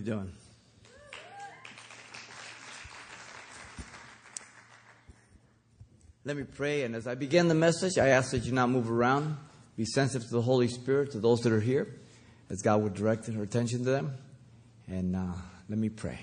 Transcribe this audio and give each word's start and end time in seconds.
you 0.00 0.06
doing? 0.06 0.32
Let 6.24 6.36
me 6.36 6.44
pray, 6.44 6.82
and 6.82 6.94
as 6.94 7.06
I 7.06 7.14
begin 7.14 7.48
the 7.48 7.54
message, 7.54 7.98
I 7.98 8.08
ask 8.08 8.30
that 8.30 8.44
you 8.44 8.52
not 8.52 8.70
move 8.70 8.90
around. 8.90 9.36
Be 9.76 9.84
sensitive 9.84 10.28
to 10.28 10.34
the 10.34 10.42
Holy 10.42 10.68
Spirit, 10.68 11.12
to 11.12 11.18
those 11.18 11.40
that 11.40 11.52
are 11.52 11.60
here, 11.60 11.88
as 12.50 12.62
God 12.62 12.82
would 12.82 12.94
direct 12.94 13.28
our 13.28 13.42
attention 13.42 13.84
to 13.84 13.90
them. 13.90 14.14
And 14.86 15.16
uh, 15.16 15.32
let 15.68 15.78
me 15.78 15.88
pray. 15.88 16.18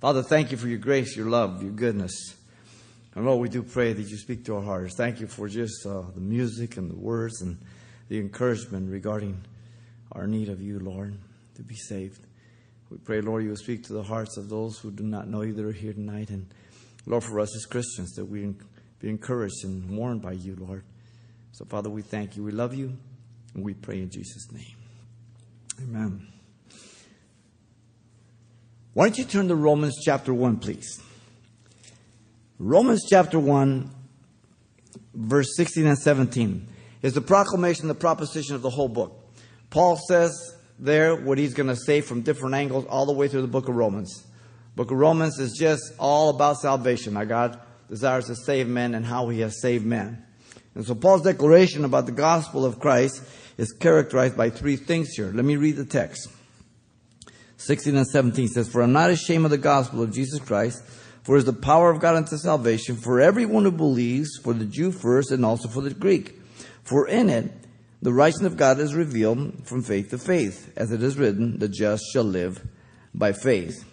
Father, 0.00 0.22
thank 0.22 0.50
you 0.50 0.56
for 0.56 0.68
your 0.68 0.78
grace, 0.78 1.16
your 1.16 1.26
love, 1.26 1.62
your 1.62 1.72
goodness. 1.72 2.36
And 3.14 3.26
Lord, 3.26 3.40
we 3.40 3.48
do 3.48 3.62
pray 3.62 3.92
that 3.92 4.08
you 4.08 4.16
speak 4.16 4.44
to 4.46 4.56
our 4.56 4.62
hearts. 4.62 4.94
Thank 4.94 5.20
you 5.20 5.26
for 5.26 5.48
just 5.48 5.86
uh, 5.86 6.02
the 6.14 6.20
music 6.20 6.76
and 6.76 6.90
the 6.90 6.96
words 6.96 7.42
and 7.42 7.58
the 8.08 8.18
encouragement 8.18 8.90
regarding 8.90 9.42
our 10.12 10.26
need 10.26 10.48
of 10.48 10.60
you, 10.60 10.78
Lord, 10.78 11.16
to 11.56 11.62
be 11.62 11.76
saved. 11.76 12.26
We 12.90 12.98
pray, 12.98 13.20
Lord, 13.20 13.44
you 13.44 13.50
will 13.50 13.56
speak 13.56 13.84
to 13.84 13.92
the 13.92 14.02
hearts 14.02 14.36
of 14.36 14.48
those 14.48 14.78
who 14.78 14.90
do 14.90 15.04
not 15.04 15.28
know 15.28 15.42
you 15.42 15.52
that 15.52 15.64
are 15.64 15.72
here 15.72 15.92
tonight. 15.92 16.30
And 16.30 16.52
Lord, 17.06 17.22
for 17.22 17.38
us 17.38 17.54
as 17.54 17.64
Christians, 17.64 18.12
that 18.14 18.24
we 18.24 18.52
be 18.98 19.08
encouraged 19.08 19.64
and 19.64 19.96
warned 19.96 20.22
by 20.22 20.32
you, 20.32 20.56
Lord. 20.58 20.82
So, 21.52 21.64
Father, 21.64 21.88
we 21.88 22.02
thank 22.02 22.36
you. 22.36 22.42
We 22.42 22.50
love 22.50 22.74
you. 22.74 22.96
And 23.54 23.64
we 23.64 23.74
pray 23.74 24.00
in 24.00 24.10
Jesus' 24.10 24.50
name. 24.52 24.76
Amen. 25.80 26.26
Why 28.92 29.06
don't 29.06 29.18
you 29.18 29.24
turn 29.24 29.48
to 29.48 29.54
Romans 29.54 29.96
chapter 30.04 30.34
1, 30.34 30.58
please? 30.58 31.00
Romans 32.58 33.06
chapter 33.08 33.38
1, 33.38 33.90
verse 35.14 35.56
16 35.56 35.86
and 35.86 35.98
17 35.98 36.66
is 37.02 37.14
the 37.14 37.20
proclamation, 37.20 37.88
the 37.88 37.94
proposition 37.94 38.54
of 38.56 38.62
the 38.62 38.70
whole 38.70 38.88
book. 38.88 39.32
Paul 39.70 39.96
says 40.08 40.32
there 40.80 41.14
what 41.14 41.38
he's 41.38 41.54
going 41.54 41.68
to 41.68 41.76
say 41.76 42.00
from 42.00 42.22
different 42.22 42.54
angles 42.54 42.86
all 42.86 43.06
the 43.06 43.12
way 43.12 43.28
through 43.28 43.42
the 43.42 43.48
book 43.48 43.68
of 43.68 43.76
Romans. 43.76 44.26
Book 44.76 44.90
of 44.90 44.96
Romans 44.96 45.38
is 45.38 45.52
just 45.58 45.92
all 45.98 46.30
about 46.30 46.56
salvation. 46.56 47.14
Now, 47.14 47.24
God 47.24 47.60
desires 47.88 48.26
to 48.26 48.36
save 48.36 48.66
men 48.66 48.94
and 48.94 49.04
how 49.04 49.28
he 49.28 49.40
has 49.40 49.60
saved 49.60 49.84
men. 49.84 50.24
And 50.74 50.86
so 50.86 50.94
Paul's 50.94 51.22
declaration 51.22 51.84
about 51.84 52.06
the 52.06 52.12
gospel 52.12 52.64
of 52.64 52.78
Christ 52.78 53.22
is 53.58 53.72
characterized 53.72 54.36
by 54.36 54.48
three 54.48 54.76
things 54.76 55.10
here. 55.10 55.30
Let 55.32 55.44
me 55.44 55.56
read 55.56 55.76
the 55.76 55.84
text. 55.84 56.28
16 57.58 57.94
and 57.94 58.06
17 58.06 58.48
says, 58.48 58.68
For 58.68 58.80
I'm 58.80 58.92
not 58.92 59.10
ashamed 59.10 59.44
of 59.44 59.50
the 59.50 59.58
gospel 59.58 60.02
of 60.02 60.14
Jesus 60.14 60.40
Christ, 60.40 60.82
for 61.24 61.36
it 61.36 61.40
is 61.40 61.44
the 61.44 61.52
power 61.52 61.90
of 61.90 62.00
God 62.00 62.16
unto 62.16 62.38
salvation 62.38 62.96
for 62.96 63.20
everyone 63.20 63.64
who 63.64 63.72
believes, 63.72 64.30
for 64.42 64.54
the 64.54 64.64
Jew 64.64 64.92
first 64.92 65.30
and 65.30 65.44
also 65.44 65.68
for 65.68 65.82
the 65.82 65.92
Greek. 65.92 66.40
For 66.84 67.06
in 67.06 67.28
it 67.28 67.52
the 68.02 68.12
righteousness 68.12 68.52
of 68.52 68.58
God 68.58 68.78
is 68.78 68.94
revealed 68.94 69.66
from 69.66 69.82
faith 69.82 70.10
to 70.10 70.18
faith, 70.18 70.72
as 70.76 70.90
it 70.90 71.02
is 71.02 71.18
written, 71.18 71.58
the 71.58 71.68
just 71.68 72.04
shall 72.12 72.24
live 72.24 72.66
by 73.14 73.32
faith. 73.32 73.84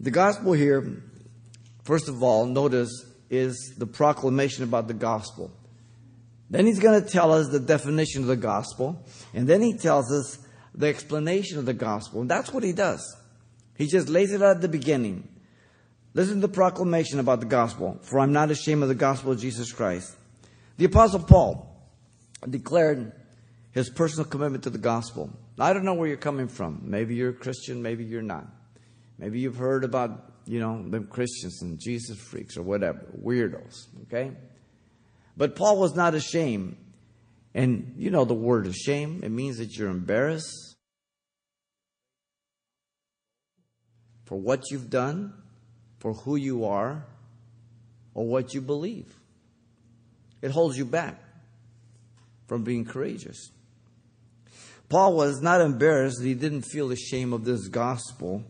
The 0.00 0.10
gospel 0.10 0.52
here, 0.52 1.02
first 1.84 2.08
of 2.08 2.22
all, 2.22 2.46
notice, 2.46 2.90
is 3.30 3.74
the 3.78 3.86
proclamation 3.86 4.64
about 4.64 4.88
the 4.88 4.94
gospel. 4.94 5.50
Then 6.50 6.66
he's 6.66 6.78
going 6.78 7.02
to 7.02 7.08
tell 7.08 7.32
us 7.32 7.48
the 7.48 7.60
definition 7.60 8.22
of 8.22 8.28
the 8.28 8.36
gospel, 8.36 9.04
and 9.34 9.48
then 9.48 9.62
he 9.62 9.76
tells 9.76 10.12
us 10.12 10.38
the 10.74 10.86
explanation 10.86 11.58
of 11.58 11.66
the 11.66 11.74
gospel. 11.74 12.20
And 12.20 12.30
that's 12.30 12.52
what 12.52 12.62
he 12.62 12.72
does. 12.72 13.16
He 13.76 13.86
just 13.86 14.08
lays 14.08 14.32
it 14.32 14.42
out 14.42 14.56
at 14.56 14.62
the 14.62 14.68
beginning. 14.68 15.28
Listen 16.14 16.36
to 16.36 16.40
the 16.40 16.52
proclamation 16.52 17.18
about 17.18 17.40
the 17.40 17.46
gospel. 17.46 17.98
For 18.02 18.18
I'm 18.18 18.32
not 18.32 18.50
ashamed 18.50 18.82
of 18.82 18.88
the 18.88 18.94
gospel 18.94 19.32
of 19.32 19.40
Jesus 19.40 19.72
Christ. 19.72 20.16
The 20.76 20.84
apostle 20.84 21.20
Paul 21.20 21.62
declared 22.48 23.12
his 23.72 23.90
personal 23.90 24.26
commitment 24.26 24.64
to 24.64 24.70
the 24.70 24.78
gospel. 24.78 25.30
I 25.58 25.72
don't 25.72 25.84
know 25.84 25.94
where 25.94 26.08
you're 26.08 26.16
coming 26.16 26.48
from. 26.48 26.82
Maybe 26.84 27.14
you're 27.14 27.30
a 27.30 27.34
Christian, 27.34 27.82
maybe 27.82 28.04
you're 28.04 28.22
not. 28.22 28.46
Maybe 29.18 29.40
you've 29.40 29.56
heard 29.56 29.84
about, 29.84 30.32
you 30.44 30.60
know, 30.60 30.88
them 30.88 31.06
Christians 31.06 31.62
and 31.62 31.80
Jesus 31.80 32.18
freaks 32.18 32.56
or 32.56 32.62
whatever, 32.62 33.06
weirdos, 33.22 33.86
okay? 34.02 34.32
But 35.36 35.56
Paul 35.56 35.78
was 35.78 35.94
not 35.94 36.14
ashamed. 36.14 36.76
And 37.54 37.94
you 37.96 38.10
know 38.10 38.26
the 38.26 38.34
word 38.34 38.66
ashamed, 38.66 39.24
it 39.24 39.30
means 39.30 39.56
that 39.56 39.78
you're 39.78 39.88
embarrassed 39.88 40.76
for 44.26 44.38
what 44.38 44.70
you've 44.70 44.90
done, 44.90 45.32
for 45.98 46.12
who 46.12 46.36
you 46.36 46.66
are, 46.66 47.06
or 48.12 48.26
what 48.26 48.52
you 48.52 48.60
believe. 48.60 49.14
It 50.46 50.52
holds 50.52 50.78
you 50.78 50.84
back 50.84 51.20
from 52.46 52.62
being 52.62 52.84
courageous. 52.84 53.50
Paul 54.88 55.16
was 55.16 55.42
not 55.42 55.60
embarrassed 55.60 56.22
he 56.22 56.34
didn't 56.34 56.62
feel 56.62 56.86
the 56.86 56.94
shame 56.94 57.32
of 57.32 57.44
this 57.44 57.66
gospel, 57.66 58.44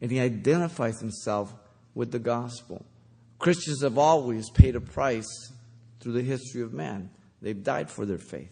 and 0.00 0.10
he 0.10 0.18
identifies 0.18 0.98
himself 0.98 1.54
with 1.94 2.10
the 2.10 2.18
gospel. 2.18 2.84
Christians 3.38 3.82
have 3.82 3.96
always 3.96 4.50
paid 4.50 4.74
a 4.74 4.80
price 4.80 5.52
through 6.00 6.14
the 6.14 6.22
history 6.22 6.62
of 6.62 6.72
man. 6.72 7.10
They've 7.40 7.62
died 7.62 7.88
for 7.88 8.04
their 8.04 8.18
faith. 8.18 8.50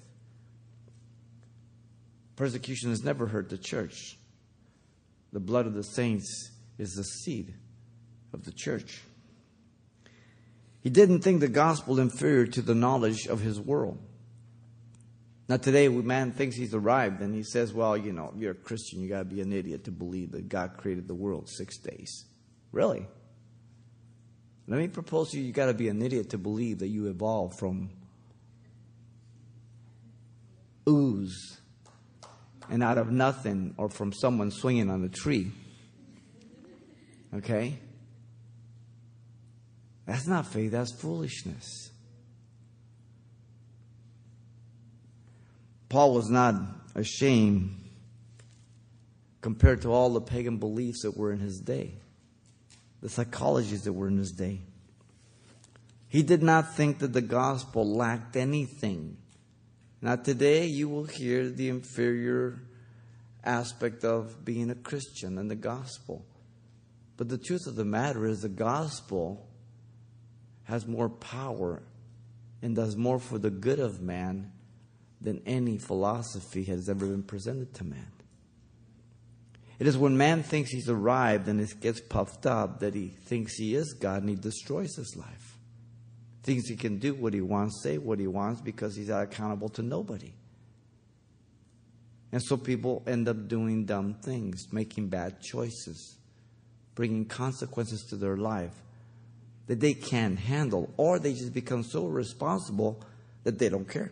Persecution 2.37 2.91
has 2.91 3.03
never 3.03 3.27
hurt 3.27 3.49
the 3.49 3.59
church. 3.59 4.17
The 5.33 5.41
blood 5.41 5.67
of 5.67 5.75
the 5.75 5.83
saints 5.83 6.53
is 6.79 6.93
the 6.93 7.03
seed 7.03 7.55
of 8.33 8.45
the 8.45 8.53
church. 8.53 9.03
He 10.81 10.91
didn't 10.91 11.21
think 11.21 11.41
the 11.41 11.49
gospel 11.49 11.99
inferior 11.99 12.47
to 12.47 12.63
the 12.63 12.75
knowledge 12.75 13.27
of 13.27 13.41
his 13.41 13.61
world. 13.61 13.99
Now, 15.49 15.57
today, 15.57 15.89
man 15.89 16.33
thinks 16.33 16.57
he's 16.57 16.75
arrived 16.75 17.21
and 17.21 17.35
he 17.35 17.43
says, 17.43 17.73
Well, 17.73 17.97
you 17.97 18.13
know, 18.13 18.33
you're 18.37 18.53
a 18.53 18.55
Christian, 18.55 19.01
you 19.01 19.09
got 19.09 19.21
to 19.21 19.25
be 19.25 19.41
an 19.41 19.53
idiot 19.53 19.85
to 19.85 19.91
believe 19.91 20.33
that 20.33 20.49
God 20.49 20.77
created 20.77 21.09
the 21.09 21.15
world 21.15 21.49
six 21.49 21.79
days. 21.79 22.27
Really? 22.71 23.07
Let 24.67 24.79
me 24.79 24.89
propose 24.89 25.31
to 25.31 25.39
you, 25.39 25.45
you 25.45 25.53
got 25.53 25.67
to 25.67 25.75
be 25.75 25.89
an 25.89 26.03
idiot 26.03 26.31
to 26.31 26.39
believe 26.39 26.81
that 26.81 26.89
you 26.89 27.07
evolved 27.07 27.59
from 27.59 27.89
ooze 30.87 31.59
and 32.71 32.83
out 32.83 32.99
of 32.99 33.11
nothing 33.11 33.75
or 33.79 33.89
from 33.89 34.13
someone 34.13 34.51
swinging 34.51 34.91
on 34.91 35.03
a 35.05 35.09
tree. 35.09 35.51
Okay? 37.35 37.79
That's 40.09 40.27
not 40.27 40.47
faith, 40.47 40.73
that's 40.73 40.91
foolishness. 40.91 41.91
Paul 45.91 46.15
was 46.15 46.31
not 46.31 46.55
ashamed 46.95 47.77
compared 49.43 49.83
to 49.83 49.93
all 49.93 50.09
the 50.15 50.23
pagan 50.23 50.57
beliefs 50.57 51.03
that 51.03 51.15
were 51.15 51.31
in 51.31 51.41
his 51.41 51.61
day, 51.61 51.93
the 53.03 53.09
psychologies 53.09 53.85
that 53.85 53.93
were 53.93 54.09
in 54.09 54.17
his 54.17 54.33
day. 54.33 54.63
He 56.09 56.23
did 56.23 56.43
not 56.43 56.75
think 56.75 57.01
that 57.01 57.13
the 57.13 57.21
gospel 57.21 57.87
lacked 57.87 58.35
anything. 58.35 59.19
Now, 60.01 60.17
today 60.17 60.65
you 60.65 60.89
will 60.89 61.05
hear 61.05 61.51
the 61.51 61.69
inferior 61.69 62.63
aspect 63.45 64.05
of 64.05 64.43
being 64.43 64.71
a 64.71 64.75
Christian 64.75 65.37
and 65.37 65.51
the 65.51 65.55
gospel. 65.55 66.25
But 67.19 67.29
the 67.29 67.37
truth 67.37 67.67
of 67.67 67.77
the 67.77 67.85
matter 67.85 68.25
is, 68.25 68.41
the 68.41 68.49
gospel 68.49 69.48
has 70.69 70.87
more 70.87 71.09
power 71.09 71.83
and 72.61 72.77
does 72.77 72.95
more 72.95 73.19
for 73.19 73.39
the 73.39 73.49
good 73.49 73.79
of 73.79 74.03
man 74.03 74.53
than 75.19 75.41
any 75.47 75.79
philosophy 75.79 76.63
has 76.65 76.91
ever 76.91 77.07
been 77.07 77.23
presented 77.23 77.73
to 77.73 77.85
man. 77.85 78.13
It 79.79 79.87
is 79.87 79.97
when 79.97 80.19
man 80.19 80.43
thinks 80.43 80.71
he's 80.71 80.91
arrived 80.91 81.49
and 81.49 81.59
it 81.59 81.81
gets 81.81 82.01
puffed 82.01 82.45
up 82.45 82.81
that 82.81 82.95
he 82.95 83.09
thinks 83.09 83.57
he 83.57 83.75
is 83.75 83.95
God 83.95 84.21
and 84.21 84.29
he 84.29 84.37
destroys 84.37 84.95
his 84.95 85.17
life. 85.17 85.57
Thinks 86.43 86.69
he 86.69 86.77
can 86.77 86.99
do 86.99 87.15
what 87.15 87.33
he 87.33 87.41
wants, 87.41 87.83
say 87.83 87.97
what 87.97 88.19
he 88.19 88.27
wants 88.27 88.61
because 88.61 88.95
he's 88.95 89.09
not 89.09 89.23
accountable 89.23 89.71
to 89.71 89.83
nobody. 89.83 90.35
And 92.31 92.43
so 92.43 92.59
people 92.59 93.03
end 93.07 93.27
up 93.27 93.49
doing 93.49 93.87
dumb 93.87 94.17
things, 94.23 94.67
making 94.71 95.09
bad 95.09 95.41
choices, 95.41 96.19
bringing 96.95 97.25
consequences 97.25 98.05
to 98.11 98.17
their 98.17 98.37
life 98.37 98.75
that 99.69 99.81
they 99.81 99.95
can't 99.95 100.39
handle, 100.39 100.93
or 100.97 101.19
they 101.19 101.33
just 101.33 101.55
become 101.55 101.85
so 101.85 102.07
responsible 102.07 103.01
that 103.45 103.59
they 103.59 103.69
don't 103.69 103.89
care. 103.89 104.11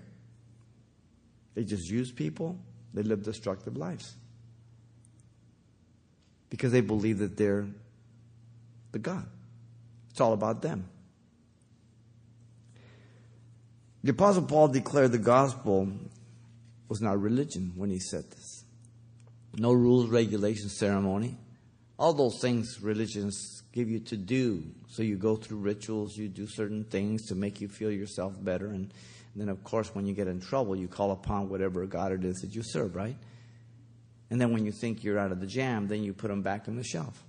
They 1.54 1.64
just 1.64 1.90
use 1.90 2.12
people, 2.12 2.58
they 2.94 3.02
live 3.02 3.24
destructive 3.24 3.76
lives 3.76 4.14
because 6.50 6.72
they 6.72 6.82
believe 6.82 7.18
that 7.18 7.36
they're 7.36 7.66
the 8.92 8.98
God. 8.98 9.26
It's 10.10 10.20
all 10.20 10.32
about 10.32 10.62
them. 10.62 10.88
The 14.04 14.12
Apostle 14.12 14.44
Paul 14.44 14.68
declared 14.68 15.12
the 15.12 15.18
gospel 15.18 15.88
was 16.88 17.00
not 17.00 17.20
religion 17.20 17.72
when 17.74 17.90
he 17.90 17.98
said 17.98 18.30
this. 18.30 18.64
No 19.56 19.72
rules, 19.72 20.08
regulations, 20.08 20.78
ceremony. 20.78 21.36
All 21.98 22.12
those 22.12 22.38
things 22.40 22.80
religions 22.82 23.62
give 23.72 23.88
you 23.88 24.00
to 24.00 24.16
do. 24.16 24.64
So 24.88 25.02
you 25.02 25.16
go 25.16 25.36
through 25.36 25.58
rituals, 25.58 26.16
you 26.16 26.28
do 26.28 26.46
certain 26.46 26.84
things 26.84 27.26
to 27.26 27.34
make 27.34 27.60
you 27.60 27.68
feel 27.68 27.90
yourself 27.90 28.34
better. 28.42 28.68
And, 28.68 28.92
then, 29.34 29.50
of 29.50 29.62
course, 29.64 29.94
when 29.94 30.06
you 30.06 30.14
get 30.14 30.28
in 30.28 30.40
trouble, 30.40 30.74
you 30.74 30.88
call 30.88 31.10
upon 31.10 31.50
whatever 31.50 31.84
God 31.84 32.10
it 32.10 32.24
is 32.24 32.36
that 32.36 32.54
you 32.54 32.62
serve, 32.64 32.96
right? 32.96 33.16
And 34.30 34.40
then 34.40 34.50
when 34.52 34.64
you 34.64 34.72
think 34.72 35.04
you're 35.04 35.18
out 35.18 35.30
of 35.30 35.40
the 35.40 35.46
jam, 35.46 35.88
then 35.88 36.02
you 36.02 36.14
put 36.14 36.28
them 36.28 36.40
back 36.40 36.68
on 36.68 36.76
the 36.76 36.82
shelf 36.82 37.22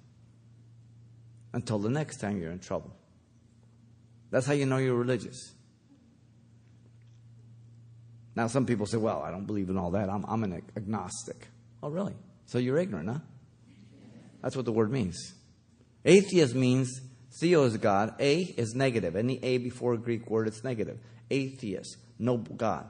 until 1.54 1.80
the 1.80 1.90
next 1.90 2.22
time 2.22 2.40
you're 2.40 2.52
in 2.52 2.60
trouble. 2.60 2.96
That's 4.32 4.46
how 4.46 4.54
you 4.54 4.66
know 4.66 4.78
you're 4.78 4.96
religious. 4.96 5.54
Now, 8.36 8.48
some 8.48 8.66
people 8.66 8.86
say, 8.86 8.98
well, 8.98 9.22
I 9.22 9.32
don't 9.32 9.46
believe 9.46 9.70
in 9.70 9.78
all 9.78 9.92
that. 9.92 10.10
I'm, 10.10 10.24
I'm 10.28 10.44
an 10.44 10.62
agnostic. 10.78 11.48
Oh, 11.84 11.90
really? 11.90 12.14
So 12.46 12.58
you're 12.58 12.78
ignorant, 12.78 13.10
huh? 13.10 13.20
That's 14.42 14.56
what 14.56 14.66
the 14.66 14.72
word 14.72 14.92
means. 14.92 15.34
Atheist 16.06 16.56
means 16.56 17.02
theo 17.40 17.64
is 17.64 17.78
God, 17.78 18.14
A 18.20 18.42
is 18.42 18.74
negative. 18.76 19.16
Any 19.16 19.44
A 19.44 19.58
before 19.58 19.94
a 19.94 19.98
Greek 19.98 20.30
word, 20.30 20.48
it's 20.48 20.64
negative. 20.64 21.00
Atheist, 21.30 21.98
no 22.20 22.38
God. 22.38 22.90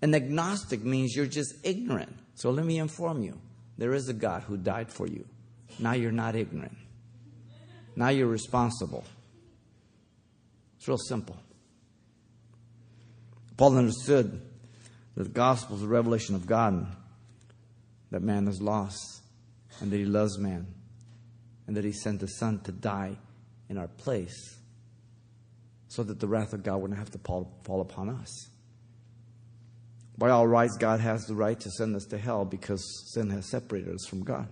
An 0.00 0.14
agnostic 0.14 0.84
means 0.84 1.14
you're 1.16 1.26
just 1.26 1.54
ignorant. 1.64 2.14
So 2.34 2.50
let 2.50 2.64
me 2.64 2.78
inform 2.78 3.22
you 3.22 3.38
there 3.78 3.94
is 3.94 4.08
a 4.08 4.12
God 4.12 4.42
who 4.42 4.56
died 4.56 4.90
for 4.90 5.06
you. 5.06 5.24
Now 5.78 5.92
you're 5.92 6.12
not 6.12 6.36
ignorant. 6.36 6.76
Now 7.96 8.10
you're 8.10 8.28
responsible. 8.28 9.04
It's 10.76 10.86
real 10.86 10.98
simple. 10.98 11.36
Paul 13.56 13.76
understood 13.76 14.40
that 15.16 15.24
the 15.24 15.30
gospel 15.30 15.74
is 15.74 15.82
the 15.82 15.88
revelation 15.88 16.36
of 16.36 16.46
God, 16.46 16.86
that 18.10 18.22
man 18.22 18.48
is 18.48 18.60
lost, 18.60 19.22
and 19.80 19.90
that 19.90 19.96
he 19.96 20.04
loves 20.04 20.38
man, 20.38 20.66
and 21.66 21.76
that 21.76 21.84
he 21.84 21.92
sent 21.92 22.20
his 22.20 22.38
son 22.38 22.60
to 22.60 22.72
die 22.72 23.16
in 23.68 23.76
our 23.78 23.88
place 23.88 24.58
so 25.88 26.02
that 26.02 26.20
the 26.20 26.26
wrath 26.28 26.52
of 26.52 26.62
God 26.62 26.80
wouldn't 26.80 26.98
have 26.98 27.10
to 27.10 27.18
fall, 27.18 27.50
fall 27.64 27.80
upon 27.80 28.10
us. 28.10 28.50
By 30.16 30.30
all 30.30 30.46
rights, 30.46 30.76
God 30.76 31.00
has 31.00 31.26
the 31.26 31.34
right 31.34 31.58
to 31.60 31.70
send 31.70 31.96
us 31.96 32.04
to 32.06 32.18
hell 32.18 32.44
because 32.44 32.84
sin 33.12 33.30
has 33.30 33.50
separated 33.50 33.94
us 33.94 34.06
from 34.06 34.22
God. 34.22 34.48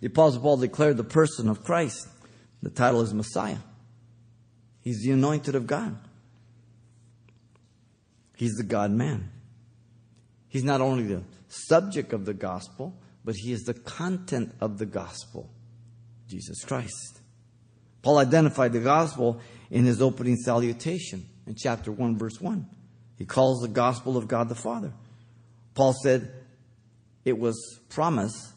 The 0.00 0.06
Apostle 0.08 0.42
Paul 0.42 0.58
declared 0.58 0.96
the 0.96 1.04
person 1.04 1.48
of 1.48 1.64
Christ. 1.64 2.06
The 2.62 2.70
title 2.70 3.00
is 3.00 3.14
Messiah. 3.14 3.58
He's 4.80 5.02
the 5.02 5.12
anointed 5.12 5.54
of 5.54 5.66
God. 5.66 5.96
He's 8.36 8.54
the 8.54 8.64
God 8.64 8.90
man. 8.90 9.30
He's 10.48 10.64
not 10.64 10.80
only 10.80 11.04
the 11.04 11.22
subject 11.48 12.12
of 12.12 12.24
the 12.24 12.34
gospel, 12.34 12.96
but 13.24 13.36
he 13.36 13.52
is 13.52 13.62
the 13.62 13.74
content 13.74 14.54
of 14.60 14.78
the 14.78 14.86
gospel 14.86 15.50
Jesus 16.28 16.64
Christ. 16.64 17.20
Paul 18.02 18.18
identified 18.18 18.72
the 18.72 18.80
gospel 18.80 19.40
in 19.70 19.84
his 19.84 20.00
opening 20.00 20.36
salutation 20.36 21.26
in 21.46 21.54
chapter 21.56 21.90
1, 21.90 22.18
verse 22.18 22.40
1. 22.40 22.66
He 23.16 23.24
calls 23.24 23.60
the 23.60 23.68
gospel 23.68 24.16
of 24.16 24.28
God 24.28 24.48
the 24.48 24.54
Father. 24.54 24.92
Paul 25.74 25.94
said 26.02 26.32
it 27.24 27.38
was 27.38 27.80
promised 27.88 28.52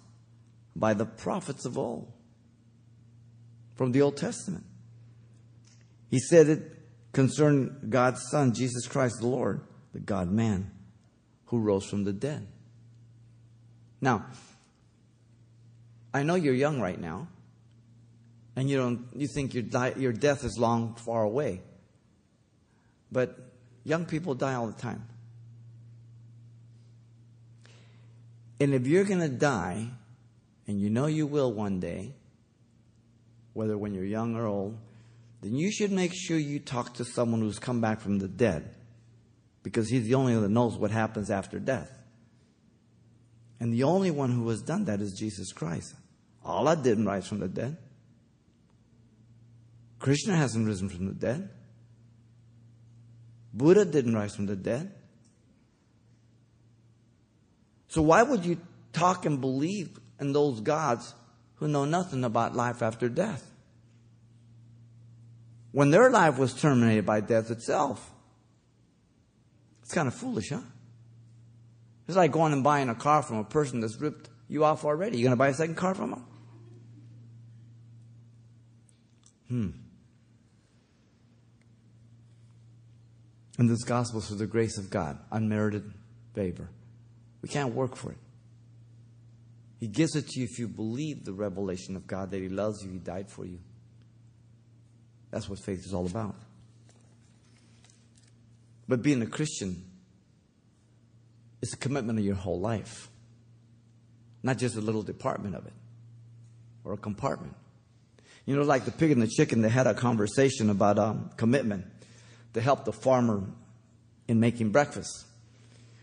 by 0.75 0.93
the 0.93 1.05
prophets 1.05 1.65
of 1.65 1.77
old 1.77 2.11
from 3.75 3.91
the 3.91 4.01
Old 4.01 4.17
Testament. 4.17 4.63
He 6.09 6.19
said 6.19 6.47
it 6.47 6.77
concerned 7.13 7.89
God's 7.89 8.21
Son, 8.29 8.53
Jesus 8.53 8.87
Christ 8.87 9.15
the 9.19 9.27
Lord, 9.27 9.61
the 9.93 9.99
God 9.99 10.29
man, 10.29 10.71
who 11.51 11.59
rose 11.59 11.85
from 11.85 12.03
the 12.03 12.13
dead. 12.13 12.47
Now, 14.01 14.25
I 16.11 16.23
know 16.23 16.33
you're 16.33 16.55
young 16.55 16.81
right 16.81 16.99
now, 16.99 17.27
and 18.55 18.67
you 18.67 18.77
don't 18.77 19.05
you 19.15 19.27
think 19.27 19.53
your, 19.53 19.63
your 19.95 20.11
death 20.11 20.43
is 20.43 20.57
long 20.57 20.95
far 20.95 21.23
away. 21.23 21.61
But 23.11 23.37
Young 23.83 24.05
people 24.05 24.35
die 24.35 24.53
all 24.53 24.67
the 24.67 24.79
time. 24.79 25.03
And 28.59 28.73
if 28.75 28.85
you're 28.85 29.05
going 29.05 29.21
to 29.21 29.29
die, 29.29 29.87
and 30.67 30.79
you 30.79 30.89
know 30.89 31.07
you 31.07 31.25
will 31.25 31.51
one 31.51 31.79
day, 31.79 32.13
whether 33.53 33.77
when 33.77 33.93
you're 33.93 34.05
young 34.05 34.35
or 34.35 34.45
old, 34.45 34.77
then 35.41 35.55
you 35.55 35.71
should 35.71 35.91
make 35.91 36.13
sure 36.13 36.37
you 36.37 36.59
talk 36.59 36.93
to 36.95 37.05
someone 37.05 37.41
who's 37.41 37.57
come 37.57 37.81
back 37.81 37.99
from 37.99 38.19
the 38.19 38.27
dead. 38.27 38.75
Because 39.63 39.89
he's 39.89 40.05
the 40.05 40.15
only 40.15 40.33
one 40.33 40.43
that 40.43 40.49
knows 40.49 40.77
what 40.77 40.91
happens 40.91 41.29
after 41.29 41.59
death. 41.59 41.91
And 43.59 43.71
the 43.71 43.83
only 43.83 44.09
one 44.09 44.31
who 44.31 44.49
has 44.49 44.61
done 44.61 44.85
that 44.85 45.01
is 45.01 45.13
Jesus 45.13 45.53
Christ. 45.53 45.93
Allah 46.43 46.75
didn't 46.75 47.05
rise 47.05 47.27
from 47.27 47.39
the 47.39 47.47
dead. 47.47 47.77
Krishna 49.99 50.35
hasn't 50.35 50.65
risen 50.65 50.89
from 50.89 51.05
the 51.05 51.13
dead. 51.13 51.49
Buddha 53.53 53.85
didn't 53.85 54.15
rise 54.15 54.35
from 54.35 54.47
the 54.47 54.55
dead. 54.55 54.91
So 57.87 58.01
why 58.01 58.23
would 58.23 58.45
you 58.45 58.57
talk 58.93 59.25
and 59.25 59.39
believe 59.39 59.99
in 60.19 60.33
those 60.33 60.61
gods 60.61 61.13
who 61.55 61.67
know 61.67 61.85
nothing 61.85 62.23
about 62.23 62.55
life 62.55 62.81
after 62.81 63.09
death? 63.09 63.45
When 65.71 65.91
their 65.91 66.09
life 66.09 66.39
was 66.39 66.53
terminated 66.53 67.05
by 67.05 67.21
death 67.21 67.51
itself. 67.51 68.09
It's 69.91 69.95
kind 69.97 70.07
of 70.07 70.13
foolish, 70.13 70.51
huh? 70.51 70.61
It's 72.07 72.15
like 72.15 72.31
going 72.31 72.53
and 72.53 72.63
buying 72.63 72.87
a 72.87 72.95
car 72.95 73.21
from 73.21 73.39
a 73.39 73.43
person 73.43 73.81
that's 73.81 73.99
ripped 73.99 74.29
you 74.47 74.63
off 74.63 74.85
already. 74.85 75.17
You're 75.17 75.25
going 75.25 75.31
to 75.33 75.35
buy 75.35 75.49
a 75.49 75.53
second 75.53 75.75
car 75.75 75.93
from 75.93 76.11
them? 76.11 76.25
Hmm. 79.49 79.69
And 83.57 83.69
this 83.69 83.83
gospel 83.83 84.21
is 84.21 84.29
for 84.29 84.35
the 84.35 84.47
grace 84.47 84.77
of 84.77 84.89
God, 84.89 85.19
unmerited 85.29 85.91
favor. 86.33 86.69
We 87.41 87.49
can't 87.49 87.73
work 87.73 87.97
for 87.97 88.13
it. 88.13 88.17
He 89.81 89.87
gives 89.87 90.15
it 90.15 90.29
to 90.29 90.39
you 90.39 90.47
if 90.49 90.57
you 90.57 90.69
believe 90.69 91.25
the 91.25 91.33
revelation 91.33 91.97
of 91.97 92.07
God 92.07 92.31
that 92.31 92.41
He 92.41 92.47
loves 92.47 92.81
you, 92.81 92.91
He 92.91 92.97
died 92.97 93.29
for 93.29 93.43
you. 93.43 93.59
That's 95.31 95.49
what 95.49 95.59
faith 95.59 95.85
is 95.85 95.93
all 95.93 96.05
about. 96.05 96.37
But 98.87 99.01
being 99.01 99.21
a 99.21 99.27
Christian 99.27 99.85
is 101.61 101.73
a 101.73 101.77
commitment 101.77 102.19
of 102.19 102.25
your 102.25 102.35
whole 102.35 102.59
life, 102.59 103.09
not 104.43 104.57
just 104.57 104.75
a 104.75 104.81
little 104.81 105.03
department 105.03 105.55
of 105.55 105.65
it 105.65 105.73
or 106.83 106.93
a 106.93 106.97
compartment. 106.97 107.55
You 108.45 108.55
know, 108.55 108.63
like 108.63 108.85
the 108.85 108.91
pig 108.91 109.11
and 109.11 109.21
the 109.21 109.27
chicken, 109.27 109.61
they 109.61 109.69
had 109.69 109.87
a 109.87 109.93
conversation 109.93 110.69
about 110.69 110.97
um, 110.97 111.29
commitment 111.37 111.85
to 112.53 112.61
help 112.61 112.85
the 112.85 112.91
farmer 112.91 113.43
in 114.27 114.39
making 114.39 114.71
breakfast. 114.71 115.25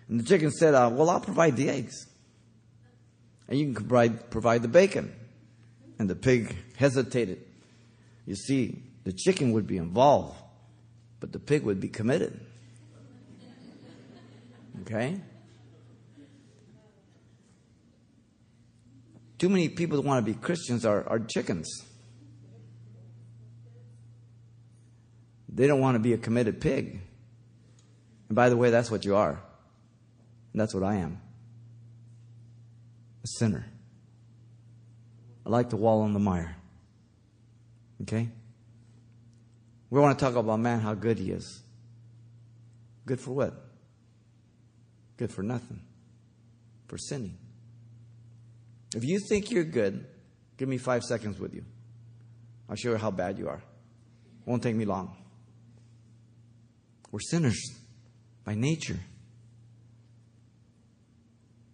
And 0.09 0.21
the 0.21 0.25
chicken 0.25 0.51
said, 0.51 0.75
uh, 0.75 0.91
Well, 0.93 1.11
I'll 1.11 1.21
provide 1.21 1.57
the 1.57 1.69
eggs. 1.69 2.07
And 3.49 3.59
you 3.59 3.67
can 3.67 3.75
provide, 3.75 4.31
provide 4.31 4.63
the 4.63 4.69
bacon. 4.69 5.15
And 5.99 6.09
the 6.09 6.15
pig 6.15 6.55
hesitated. 6.77 7.45
You 8.25 8.37
see, 8.37 8.83
the 9.05 9.13
chicken 9.13 9.53
would 9.53 9.67
be 9.67 9.79
involved, 9.79 10.39
but 11.19 11.33
the 11.33 11.41
pig 11.41 11.65
would 11.65 11.81
be 11.81 11.89
committed. 11.89 12.39
Okay? 14.83 15.21
Too 19.39 19.49
many 19.49 19.69
people 19.69 19.97
that 19.97 20.07
want 20.07 20.25
to 20.25 20.33
be 20.33 20.39
Christians 20.39 20.85
are, 20.85 21.09
are 21.09 21.21
chickens. 21.21 21.69
They 25.49 25.67
don't 25.67 25.81
want 25.81 25.95
to 25.95 26.01
be 26.01 26.13
a 26.13 26.19
committed 26.19 26.61
pig. 26.61 27.01
And 28.29 28.37
by 28.37 28.49
the 28.49 28.57
way, 28.57 28.71
that's 28.71 28.91
what 28.91 29.05
you 29.05 29.17
are. 29.17 29.43
And 30.53 30.61
that's 30.61 30.75
what 30.75 30.83
I 30.83 30.97
am 30.97 31.21
a 33.23 33.27
sinner. 33.27 33.67
I 35.45 35.51
like 35.51 35.71
to 35.71 35.77
wallow 35.77 36.05
in 36.05 36.13
the 36.13 36.19
mire. 36.19 36.57
Okay? 38.03 38.29
We 39.91 40.01
want 40.01 40.19
to 40.19 40.25
talk 40.25 40.37
about 40.37 40.61
man, 40.61 40.81
how 40.81 40.95
good 40.95 41.19
he 41.19 41.31
is. 41.31 41.63
Good 43.07 43.21
for 43.21 43.33
what? 43.33 43.68
Good 45.19 45.31
for 45.33 45.43
nothing. 45.43 45.83
For 46.87 46.97
sinning. 46.97 47.37
If 48.95 49.05
you 49.05 49.19
think 49.29 49.51
you're 49.51 49.65
good, 49.65 50.07
give 50.57 50.69
me 50.69 50.79
five 50.79 51.03
seconds 51.03 51.39
with 51.39 51.53
you. 51.53 51.65
I'll 52.71 52.77
show 52.77 52.93
you 52.93 52.97
how 52.97 53.11
bad 53.11 53.39
you 53.39 53.49
are. 53.49 53.63
Won't 54.47 54.63
take 54.63 54.77
me 54.77 54.87
long. 54.87 55.15
We're 57.11 57.21
sinners 57.21 57.61
by 58.45 58.55
nature. 58.55 58.99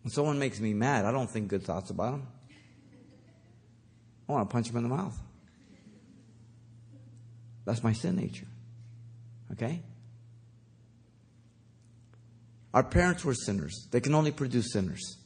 When 0.03 0.11
someone 0.11 0.39
makes 0.39 0.61
me 0.61 0.75
mad, 0.75 1.05
I 1.05 1.13
don't 1.13 1.31
think 1.31 1.49
good 1.49 1.63
thoughts 1.63 1.91
about 1.91 2.13
them. 2.13 2.27
I 4.29 4.33
want 4.33 4.49
to 4.49 4.53
punch 4.53 4.69
them 4.69 4.79
in 4.79 4.83
the 4.83 4.95
mouth. 4.95 5.19
That's 7.65 7.83
my 7.83 7.93
sin 7.93 8.17
nature. 8.17 8.47
Okay? 9.53 9.83
Our 12.75 12.83
parents 12.83 13.25
were 13.25 13.35
sinners. 13.35 13.87
They 13.93 14.01
can 14.01 14.17
only 14.17 14.33
produce 14.33 14.73
sinners. 14.73 15.17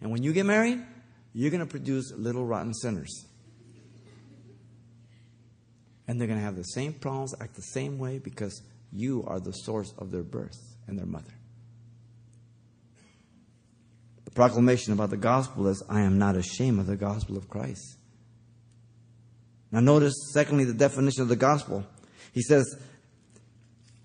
And 0.00 0.10
when 0.10 0.22
you 0.22 0.32
get 0.32 0.46
married, 0.46 0.82
you're 1.34 1.50
going 1.50 1.60
to 1.60 1.70
produce 1.70 2.10
little 2.16 2.46
rotten 2.46 2.72
sinners. 2.72 3.26
And 6.08 6.18
they're 6.18 6.26
going 6.26 6.38
to 6.38 6.44
have 6.44 6.56
the 6.56 6.62
same 6.62 6.94
problems, 6.94 7.34
act 7.40 7.56
the 7.56 7.62
same 7.62 7.98
way 7.98 8.18
because 8.18 8.62
you 8.90 9.22
are 9.26 9.38
the 9.38 9.52
source 9.52 9.92
of 9.98 10.10
their 10.10 10.22
birth 10.22 10.58
and 10.86 10.98
their 10.98 11.06
mother. 11.06 11.32
The 14.24 14.30
proclamation 14.30 14.94
about 14.94 15.10
the 15.10 15.18
gospel 15.18 15.68
is, 15.68 15.82
I 15.90 16.00
am 16.00 16.18
not 16.18 16.36
ashamed 16.36 16.80
of 16.80 16.86
the 16.86 16.96
gospel 16.96 17.36
of 17.36 17.50
Christ. 17.50 17.98
Now, 19.70 19.80
notice, 19.80 20.14
secondly, 20.32 20.64
the 20.64 20.72
definition 20.72 21.22
of 21.22 21.28
the 21.28 21.36
gospel. 21.36 21.84
He 22.32 22.40
says 22.40 22.78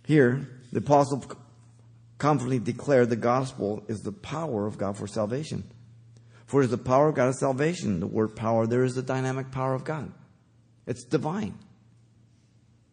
here, 0.05 0.49
the 0.73 0.79
apostle 0.79 1.23
confidently 2.19 2.59
declare 2.59 3.05
the 3.05 3.15
gospel 3.15 3.83
is 3.87 4.01
the 4.01 4.11
power 4.11 4.67
of 4.67 4.77
God 4.77 4.97
for 4.97 5.07
salvation. 5.07 5.63
For 6.45 6.61
it 6.61 6.65
is 6.65 6.71
the 6.71 6.77
power 6.77 7.09
of 7.09 7.15
God 7.15 7.29
of 7.29 7.35
salvation. 7.35 7.99
The 7.99 8.07
word 8.07 8.35
power, 8.35 8.67
there 8.67 8.83
is 8.83 8.93
the 8.93 9.01
dynamic 9.01 9.51
power 9.51 9.73
of 9.73 9.83
God. 9.83 10.11
It's 10.85 11.03
divine. 11.03 11.57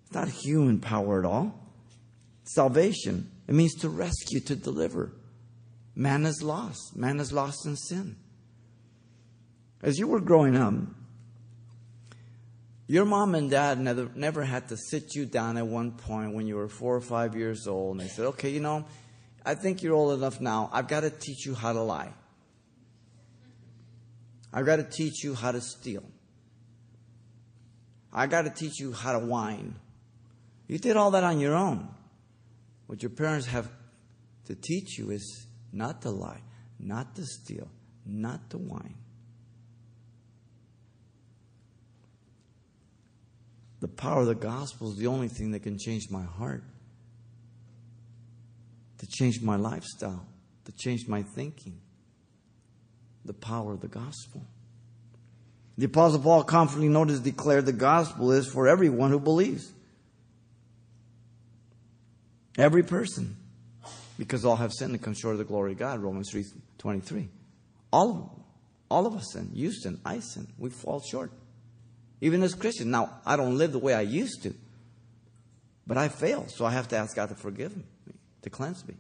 It's 0.05 0.15
not 0.15 0.29
human 0.29 0.81
power 0.81 1.19
at 1.19 1.27
all. 1.27 1.59
Salvation. 2.45 3.31
It 3.49 3.55
means 3.55 3.75
to 3.77 3.89
rescue, 3.89 4.41
to 4.41 4.57
deliver. 4.57 5.13
Man 5.95 6.25
is 6.27 6.43
lost. 6.43 6.97
Man 6.97 7.19
is 7.19 7.33
lost 7.33 7.67
in 7.67 7.77
sin. 7.77 8.17
As 9.83 9.99
you 9.99 10.07
were 10.07 10.21
growing 10.21 10.57
up, 10.57 10.75
your 12.87 13.05
mom 13.05 13.35
and 13.35 13.51
dad 13.51 13.81
never, 13.81 14.11
never 14.15 14.45
had 14.45 14.69
to 14.69 14.77
sit 14.77 15.15
you 15.15 15.27
down 15.27 15.57
at 15.57 15.67
one 15.67 15.93
point 15.93 16.35
when 16.35 16.47
you 16.47 16.57
were 16.57 16.69
four 16.69 16.95
or 16.95 17.01
five 17.01 17.35
years 17.35 17.67
old 17.67 17.93
and 17.93 18.01
they 18.01 18.09
said, 18.09 18.27
okay, 18.27 18.51
you 18.51 18.61
know, 18.61 18.85
I 19.47 19.55
think 19.55 19.81
you're 19.81 19.95
old 19.95 20.19
enough 20.19 20.41
now. 20.41 20.69
I've 20.73 20.89
got 20.89 21.01
to 21.01 21.11
teach 21.11 21.47
you 21.47 21.55
how 21.55 21.73
to 21.73 21.81
lie. 21.81 22.13
I've 24.53 24.67
got 24.67 24.77
to 24.77 24.83
teach 24.83 25.23
you 25.23 25.35
how 25.37 25.53
to 25.53 25.61
steal. 25.61 26.03
I've 28.13 28.29
got 28.29 28.43
to 28.43 28.51
teach 28.51 28.81
you 28.81 28.93
how 28.93 29.13
to 29.13 29.25
whine. 29.25 29.77
You 30.67 30.79
did 30.79 30.97
all 30.97 31.13
that 31.13 31.23
on 31.23 31.39
your 31.39 31.55
own. 31.55 31.89
What 32.89 33.05
your 33.05 33.11
parents 33.11 33.47
have 33.47 33.71
to 34.47 34.57
teach 34.57 34.99
you 34.99 35.11
is 35.11 35.47
not 35.73 36.03
to 36.03 36.11
lie, 36.11 36.41
not 36.81 37.15
to 37.15 37.25
steal, 37.25 37.69
not 38.05 38.51
to 38.51 38.59
whine. 38.59 38.97
The 43.79 43.89
power 43.89 44.23
of 44.23 44.27
the 44.27 44.35
gospel 44.35 44.91
is 44.91 44.97
the 44.97 45.07
only 45.07 45.29
thing 45.29 45.53
that 45.53 45.61
can 45.61 45.79
change 45.79 46.11
my 46.11 46.25
heart, 46.25 46.65
to 48.99 49.07
change 49.07 49.43
my 49.43 49.57
lifestyle, 49.57 50.27
to 50.65 50.73
change 50.73 51.07
my 51.09 51.23
thinking. 51.23 51.81
The 53.25 53.35
power 53.35 53.73
of 53.73 53.81
the 53.81 53.89
gospel. 53.89 54.47
The 55.79 55.87
Apostle 55.87 56.21
Paul 56.21 56.45
confidently 56.45 56.89
notice 56.89 57.19
declared 57.19 57.67
the 57.67 57.73
gospel 57.73 58.33
is 58.33 58.47
for 58.47 58.69
everyone 58.69 59.11
who 59.11 59.21
believes. 59.21 59.73
Every 62.57 62.83
person. 62.83 63.37
Because 64.19 64.45
all 64.45 64.57
have 64.57 64.73
sinned 64.73 64.93
and 64.93 65.03
come 65.03 65.13
short 65.13 65.33
of 65.33 65.39
the 65.39 65.45
glory 65.45 65.73
of 65.73 65.79
God, 65.79 66.01
Romans 66.01 66.31
3 66.31 66.45
23. 66.79 67.29
All 67.93 68.11
of. 68.11 68.31
All 68.89 69.07
of 69.07 69.15
us 69.15 69.33
sin. 69.33 69.51
You 69.53 69.73
sin. 69.73 70.01
I 70.05 70.21
sin. 70.21 70.47
We 70.59 70.71
fall 70.71 71.01
short. 71.01 71.33
Even 72.21 72.43
as 72.43 72.55
Christians. 72.55 72.89
Now, 72.89 73.19
I 73.27 73.37
don't 73.37 73.59
live 73.59 73.73
the 73.73 73.79
way 73.79 73.93
I 73.93 74.03
used 74.03 74.43
to. 74.45 74.55
But 75.87 75.99
I 75.99 76.09
fail, 76.09 76.47
so 76.49 76.65
I 76.65 76.71
have 76.71 76.89
to 76.89 76.97
ask 76.97 77.15
God 77.15 77.29
to 77.29 77.35
forgive 77.35 77.77
me, 77.77 77.85
to 78.47 78.51
cleanse 78.51 78.87
me. 78.87 78.95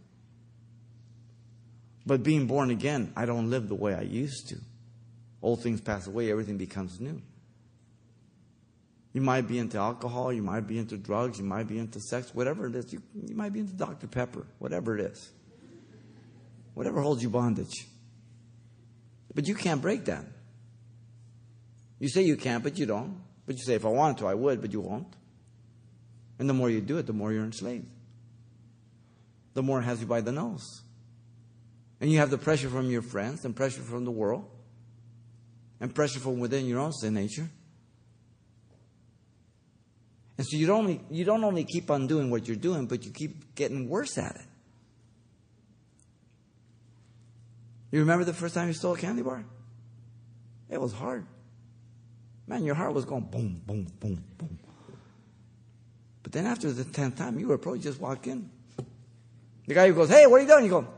But 2.04 2.24
being 2.24 2.48
born 2.48 2.70
again, 2.70 3.12
I 3.16 3.26
don't 3.26 3.48
live 3.48 3.68
the 3.68 3.76
way 3.76 3.94
I 3.94 4.00
used 4.00 4.48
to. 4.48 4.56
Old 5.40 5.62
things 5.62 5.80
pass 5.80 6.08
away, 6.08 6.32
everything 6.32 6.56
becomes 6.56 7.00
new. 7.00 7.22
You 9.12 9.20
might 9.20 9.46
be 9.46 9.60
into 9.60 9.78
alcohol, 9.78 10.32
you 10.32 10.42
might 10.42 10.66
be 10.66 10.78
into 10.78 10.96
drugs, 10.96 11.38
you 11.38 11.44
might 11.44 11.68
be 11.68 11.78
into 11.78 12.00
sex, 12.00 12.34
whatever 12.34 12.66
it 12.66 12.74
is. 12.74 12.92
You, 12.92 13.00
you 13.24 13.36
might 13.36 13.52
be 13.52 13.60
into 13.60 13.72
Dr. 13.72 14.08
Pepper, 14.08 14.44
whatever 14.58 14.98
it 14.98 15.12
is. 15.12 15.30
Whatever 16.74 17.00
holds 17.00 17.22
you 17.22 17.30
bondage. 17.30 17.86
But 19.32 19.46
you 19.46 19.54
can't 19.54 19.80
break 19.80 20.06
that. 20.06 20.24
You 22.00 22.08
say 22.08 22.22
you 22.22 22.36
can't, 22.36 22.64
but 22.64 22.80
you 22.80 22.86
don't. 22.86 23.20
But 23.46 23.56
you 23.56 23.62
say, 23.62 23.74
if 23.74 23.86
I 23.86 23.90
wanted 23.90 24.18
to, 24.18 24.26
I 24.26 24.34
would, 24.34 24.60
but 24.60 24.72
you 24.72 24.80
won't. 24.80 25.14
And 26.40 26.48
the 26.48 26.54
more 26.54 26.68
you 26.68 26.80
do 26.80 26.98
it, 26.98 27.06
the 27.06 27.12
more 27.12 27.32
you're 27.32 27.44
enslaved. 27.44 27.86
The 29.56 29.62
more 29.62 29.80
it 29.80 29.84
has 29.84 30.02
you 30.02 30.06
by 30.06 30.20
the 30.20 30.32
nose. 30.32 30.82
And 31.98 32.12
you 32.12 32.18
have 32.18 32.28
the 32.28 32.36
pressure 32.36 32.68
from 32.68 32.90
your 32.90 33.00
friends 33.00 33.46
and 33.46 33.56
pressure 33.56 33.80
from 33.80 34.04
the 34.04 34.10
world 34.10 34.44
and 35.80 35.94
pressure 35.94 36.20
from 36.20 36.40
within 36.40 36.66
your 36.66 36.78
own 36.78 36.92
sin 36.92 37.14
nature. 37.14 37.48
And 40.36 40.46
so 40.46 40.58
you 40.58 40.66
don't, 40.66 40.80
only, 40.80 41.00
you 41.10 41.24
don't 41.24 41.42
only 41.42 41.64
keep 41.64 41.90
on 41.90 42.06
doing 42.06 42.28
what 42.30 42.46
you're 42.46 42.58
doing, 42.58 42.84
but 42.84 43.06
you 43.06 43.12
keep 43.12 43.54
getting 43.54 43.88
worse 43.88 44.18
at 44.18 44.36
it. 44.36 44.46
You 47.92 48.00
remember 48.00 48.26
the 48.26 48.34
first 48.34 48.54
time 48.54 48.68
you 48.68 48.74
stole 48.74 48.92
a 48.92 48.98
candy 48.98 49.22
bar? 49.22 49.42
It 50.68 50.78
was 50.78 50.92
hard. 50.92 51.24
Man, 52.46 52.62
your 52.62 52.74
heart 52.74 52.92
was 52.92 53.06
going 53.06 53.24
boom, 53.24 53.62
boom, 53.64 53.90
boom, 54.00 54.22
boom. 54.36 54.58
But 56.22 56.32
then 56.32 56.44
after 56.44 56.70
the 56.70 56.84
tenth 56.84 57.16
time, 57.16 57.38
you 57.38 57.48
were 57.48 57.56
probably 57.56 57.80
just 57.80 57.98
walk 57.98 58.26
in. 58.26 58.50
The 59.66 59.74
guy 59.74 59.88
who 59.88 59.94
goes, 59.94 60.08
Hey, 60.08 60.26
what 60.26 60.38
are 60.38 60.42
you 60.42 60.48
doing? 60.48 60.64
You 60.64 60.70
go, 60.70 60.88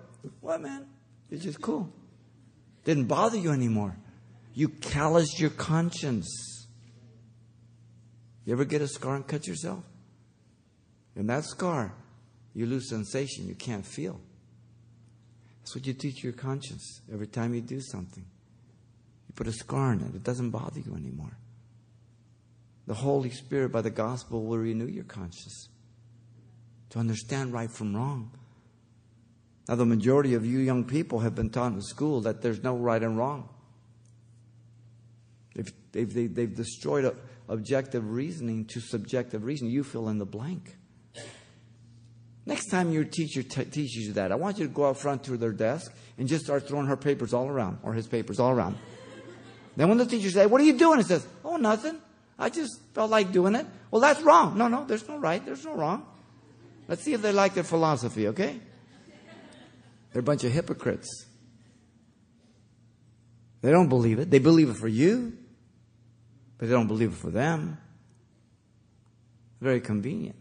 What, 0.41 0.61
man? 0.61 0.87
It's 1.31 1.43
just 1.43 1.61
cool. 1.61 1.93
Didn't 2.85 3.05
bother 3.05 3.37
you 3.37 3.53
anymore. 3.53 3.97
You 4.55 4.69
calloused 4.69 5.39
your 5.39 5.51
conscience. 5.51 6.67
You 8.45 8.53
ever 8.55 8.65
get 8.65 8.81
a 8.81 8.89
scar 8.89 9.17
and 9.17 9.27
cut 9.27 9.47
yourself? 9.47 9.85
And 11.15 11.29
that 11.29 11.45
scar, 11.45 11.93
you 12.55 12.67
lose 12.67 12.89
sensation. 12.89 13.47
You 13.47 13.55
can't 13.55 13.85
feel. 13.85 14.21
That's 15.61 15.75
what 15.75 15.87
you 15.87 15.93
teach 15.93 16.25
your 16.25 16.33
conscience 16.33 17.03
every 17.13 17.27
time 17.27 17.55
you 17.55 17.61
do 17.61 17.81
something. 17.81 18.25
You 18.25 19.35
put 19.35 19.47
a 19.47 19.53
scar 19.53 19.93
in 19.93 20.01
it, 20.01 20.15
it 20.15 20.25
doesn't 20.25 20.51
bother 20.51 20.81
you 20.81 20.95
anymore. 20.95 21.37
The 22.87 22.95
Holy 22.95 23.29
Spirit, 23.29 23.71
by 23.71 23.83
the 23.83 23.91
gospel, 23.91 24.47
will 24.47 24.57
renew 24.57 24.87
your 24.87 25.05
conscience 25.05 25.69
to 26.89 26.99
understand 26.99 27.53
right 27.53 27.71
from 27.71 27.95
wrong. 27.95 28.31
Now, 29.69 29.75
the 29.75 29.85
majority 29.85 30.35
of 30.35 30.47
you 30.47 30.61
young 30.61 30.85
people 30.85 31.21
have 31.21 31.35
been 31.35 31.51
taught 31.51 31.73
in 31.73 31.83
school 31.83 32.23
that 32.23 32.41
there's 32.41 32.63
no 32.63 32.75
right 32.75 33.03
and 33.03 33.19
wrong. 33.19 33.51
They've, 35.55 36.15
they've, 36.15 36.35
they've 36.35 36.55
destroyed 36.55 37.15
objective 37.49 38.11
reasoning 38.11 38.65
to 38.67 38.81
subjective 38.81 39.45
reasoning. 39.45 39.73
You 39.73 39.85
fill 39.85 40.09
in 40.09 40.19
the 40.19 40.27
blank. 40.27 40.77
Next 42.47 42.71
time 42.71 42.93
your 42.93 43.05
teacher 43.05 43.43
t- 43.43 43.65
teaches 43.67 44.07
you 44.07 44.13
that, 44.15 44.33
I 44.33 44.37
want 44.37 44.59
you 44.59 44.67
to 44.67 44.73
go 44.73 44.87
out 44.87 44.97
front 44.97 45.25
to 45.25 45.37
their 45.37 45.53
desk 45.53 45.93
and 46.17 46.27
just 46.27 46.47
start 46.47 46.67
throwing 46.67 46.87
her 46.87 46.97
papers 46.97 47.35
all 47.35 47.47
around, 47.47 47.79
or 47.83 47.93
his 47.93 48.07
papers 48.07 48.41
all 48.41 48.51
around. 48.51 48.79
then 49.77 49.89
when 49.91 49.99
the 49.99 50.07
teacher 50.07 50.31
says, 50.31 50.49
What 50.49 50.63
are 50.63 50.65
you 50.65 50.79
doing? 50.79 50.99
He 50.99 51.05
says, 51.05 51.27
Oh, 51.45 51.59
nothing. 51.59 51.99
I 52.39 52.49
just 52.49 52.81
felt 52.95 53.11
like 53.11 53.33
doing 53.33 53.55
it. 53.55 53.67
Well, 53.91 54.01
that's 54.01 54.23
wrong. 54.23 54.57
No, 54.57 54.69
no, 54.69 54.87
there's 54.87 55.07
no 55.07 55.19
right, 55.19 55.45
there's 55.45 55.65
no 55.65 55.75
wrong. 55.75 56.07
Let's 56.87 57.03
see 57.03 57.13
if 57.13 57.21
they 57.21 57.33
like 57.33 57.53
their 57.53 57.65
philosophy, 57.65 58.29
okay? 58.29 58.61
They're 60.13 60.21
a 60.21 60.23
bunch 60.23 60.45
of 60.45 60.53
hypocrites. 60.53 61.27
They 63.61 63.71
don't 63.71 63.89
believe 63.89 64.19
it. 64.19 64.31
They 64.31 64.39
believe 64.39 64.71
it 64.71 64.77
for 64.77 64.89
you, 64.89 65.37
but 66.57 66.69
they 66.69 66.73
don't 66.73 66.87
believe 66.87 67.13
it 67.13 67.17
for 67.17 67.31
them. 67.31 67.79
Very 69.61 69.81
convenient. 69.81 70.37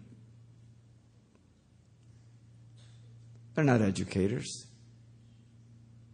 They're 3.56 3.64
not 3.64 3.82
educators. 3.82 4.68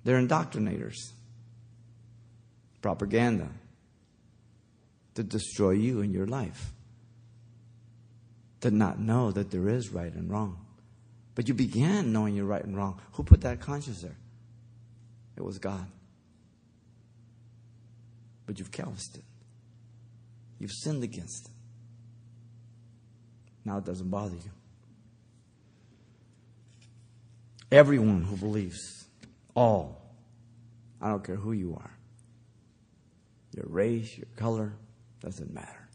They're 0.06 0.20
indoctrinators. 0.20 1.12
Propaganda 2.82 3.50
to 5.16 5.24
destroy 5.24 5.72
you 5.72 6.02
and 6.02 6.14
your 6.14 6.26
life. 6.26 6.74
To 8.62 8.72
not 8.72 9.00
know 9.00 9.32
that 9.32 9.52
there 9.52 9.68
is 9.68 9.90
right 9.90 10.14
and 10.14 10.30
wrong. 10.30 10.63
But 11.36 11.48
you 11.48 11.54
began 11.54 12.14
knowing 12.14 12.36
you're 12.36 12.46
right 12.46 12.64
and 12.64 12.78
wrong. 12.78 13.02
Who 13.14 13.24
put 13.24 13.42
that 13.42 13.60
conscience 13.60 14.02
there? 14.02 14.18
It 15.36 15.44
was 15.44 15.58
God. 15.58 15.88
But 18.46 18.60
you've 18.60 18.72
calloused 18.72 19.18
it. 19.18 19.24
You've 20.60 20.72
sinned 20.72 21.04
against 21.04 21.48
it. 21.48 21.52
Now 23.66 23.78
it 23.78 23.86
doesn't 23.86 24.10
bother 24.10 24.36
you. 24.36 24.52
Everyone 27.72 28.22
who 28.22 28.36
believes, 28.38 29.08
all, 29.56 30.16
I 31.02 31.10
don't 31.10 31.24
care 31.24 31.36
who 31.36 31.54
you 31.54 31.74
are, 31.74 31.98
your 33.56 33.66
race, 33.68 34.16
your 34.16 34.28
color, 34.36 34.74
doesn't 35.22 35.52
matter. 35.52 35.90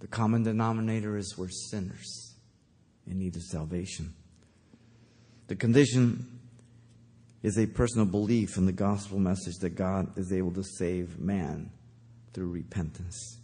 The 0.00 0.06
common 0.06 0.42
denominator 0.42 1.18
is 1.18 1.36
we're 1.36 1.50
sinners 1.50 2.35
in 3.06 3.18
need 3.18 3.36
of 3.36 3.42
salvation. 3.42 4.14
The 5.48 5.56
condition 5.56 6.26
is 7.42 7.58
a 7.58 7.66
personal 7.66 8.06
belief 8.06 8.56
in 8.56 8.66
the 8.66 8.72
gospel 8.72 9.18
message 9.18 9.56
that 9.60 9.70
God 9.70 10.18
is 10.18 10.32
able 10.32 10.52
to 10.52 10.64
save 10.64 11.18
man 11.20 11.70
through 12.32 12.50
repentance. 12.50 13.38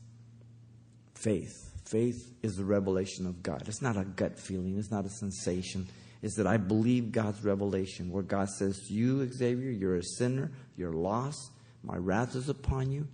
Faith. 1.15 1.71
Faith 1.85 2.35
is 2.43 2.57
the 2.57 2.65
revelation 2.65 3.27
of 3.27 3.43
God. 3.43 3.63
It's 3.69 3.83
not 3.83 3.97
a 3.97 4.05
gut 4.05 4.39
feeling, 4.39 4.79
it's 4.79 4.91
not 4.91 5.05
a 5.05 5.11
sensation, 5.11 5.87
is 6.23 6.35
that 6.35 6.47
I 6.47 6.57
believe 6.57 7.13
God's 7.13 7.45
revelation, 7.45 8.11
where 8.11 8.23
God 8.23 8.49
says, 8.49 8.91
You, 8.91 9.31
Xavier, 9.31 9.71
you're 9.71 9.97
a 9.97 10.03
sinner, 10.03 10.51
you're 10.77 10.93
lost, 10.93 11.51
my 11.83 11.97
wrath 11.97 12.35
is 12.35 12.49
upon 12.49 12.91
you, 12.91 13.07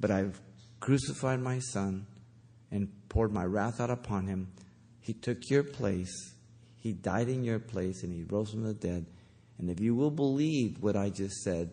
but 0.00 0.10
I've 0.10 0.40
crucified 0.80 1.40
my 1.40 1.58
son 1.58 2.06
and 2.70 2.88
poured 3.08 3.32
my 3.32 3.44
wrath 3.44 3.80
out 3.80 3.90
upon 3.90 4.26
him. 4.26 4.48
He 5.02 5.12
took 5.12 5.50
your 5.50 5.64
place, 5.64 6.32
he 6.76 6.92
died 6.92 7.28
in 7.28 7.44
your 7.44 7.58
place, 7.58 8.02
and 8.02 8.12
he 8.12 8.22
rose 8.22 8.50
from 8.50 8.62
the 8.62 8.72
dead. 8.72 9.04
And 9.58 9.68
if 9.68 9.80
you 9.80 9.94
will 9.94 10.10
believe 10.10 10.80
what 10.80 10.96
I 10.96 11.10
just 11.10 11.42
said, 11.42 11.70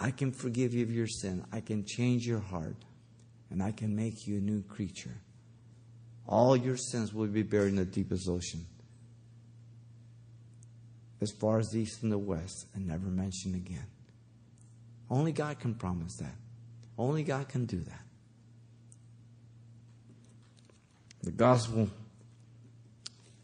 I 0.00 0.10
can 0.10 0.32
forgive 0.32 0.74
you 0.74 0.82
of 0.82 0.92
your 0.92 1.06
sin, 1.06 1.44
I 1.52 1.60
can 1.60 1.84
change 1.86 2.26
your 2.26 2.40
heart, 2.40 2.76
and 3.50 3.62
I 3.62 3.72
can 3.72 3.96
make 3.96 4.26
you 4.26 4.38
a 4.38 4.40
new 4.40 4.62
creature. 4.62 5.16
All 6.26 6.56
your 6.56 6.76
sins 6.76 7.14
will 7.14 7.26
be 7.28 7.42
buried 7.42 7.70
in 7.70 7.76
the 7.76 7.84
deepest 7.84 8.28
ocean, 8.28 8.66
as 11.20 11.32
far 11.40 11.58
as 11.58 11.68
the 11.70 11.80
east 11.80 12.02
and 12.02 12.12
the 12.12 12.18
west, 12.18 12.66
and 12.74 12.86
never 12.86 13.06
mentioned 13.06 13.54
again. 13.54 13.86
Only 15.08 15.32
God 15.32 15.58
can 15.58 15.74
promise 15.74 16.16
that. 16.16 16.34
Only 16.98 17.22
God 17.22 17.48
can 17.48 17.64
do 17.64 17.80
that. 17.80 18.02
The 21.22 21.32
gospel 21.32 21.88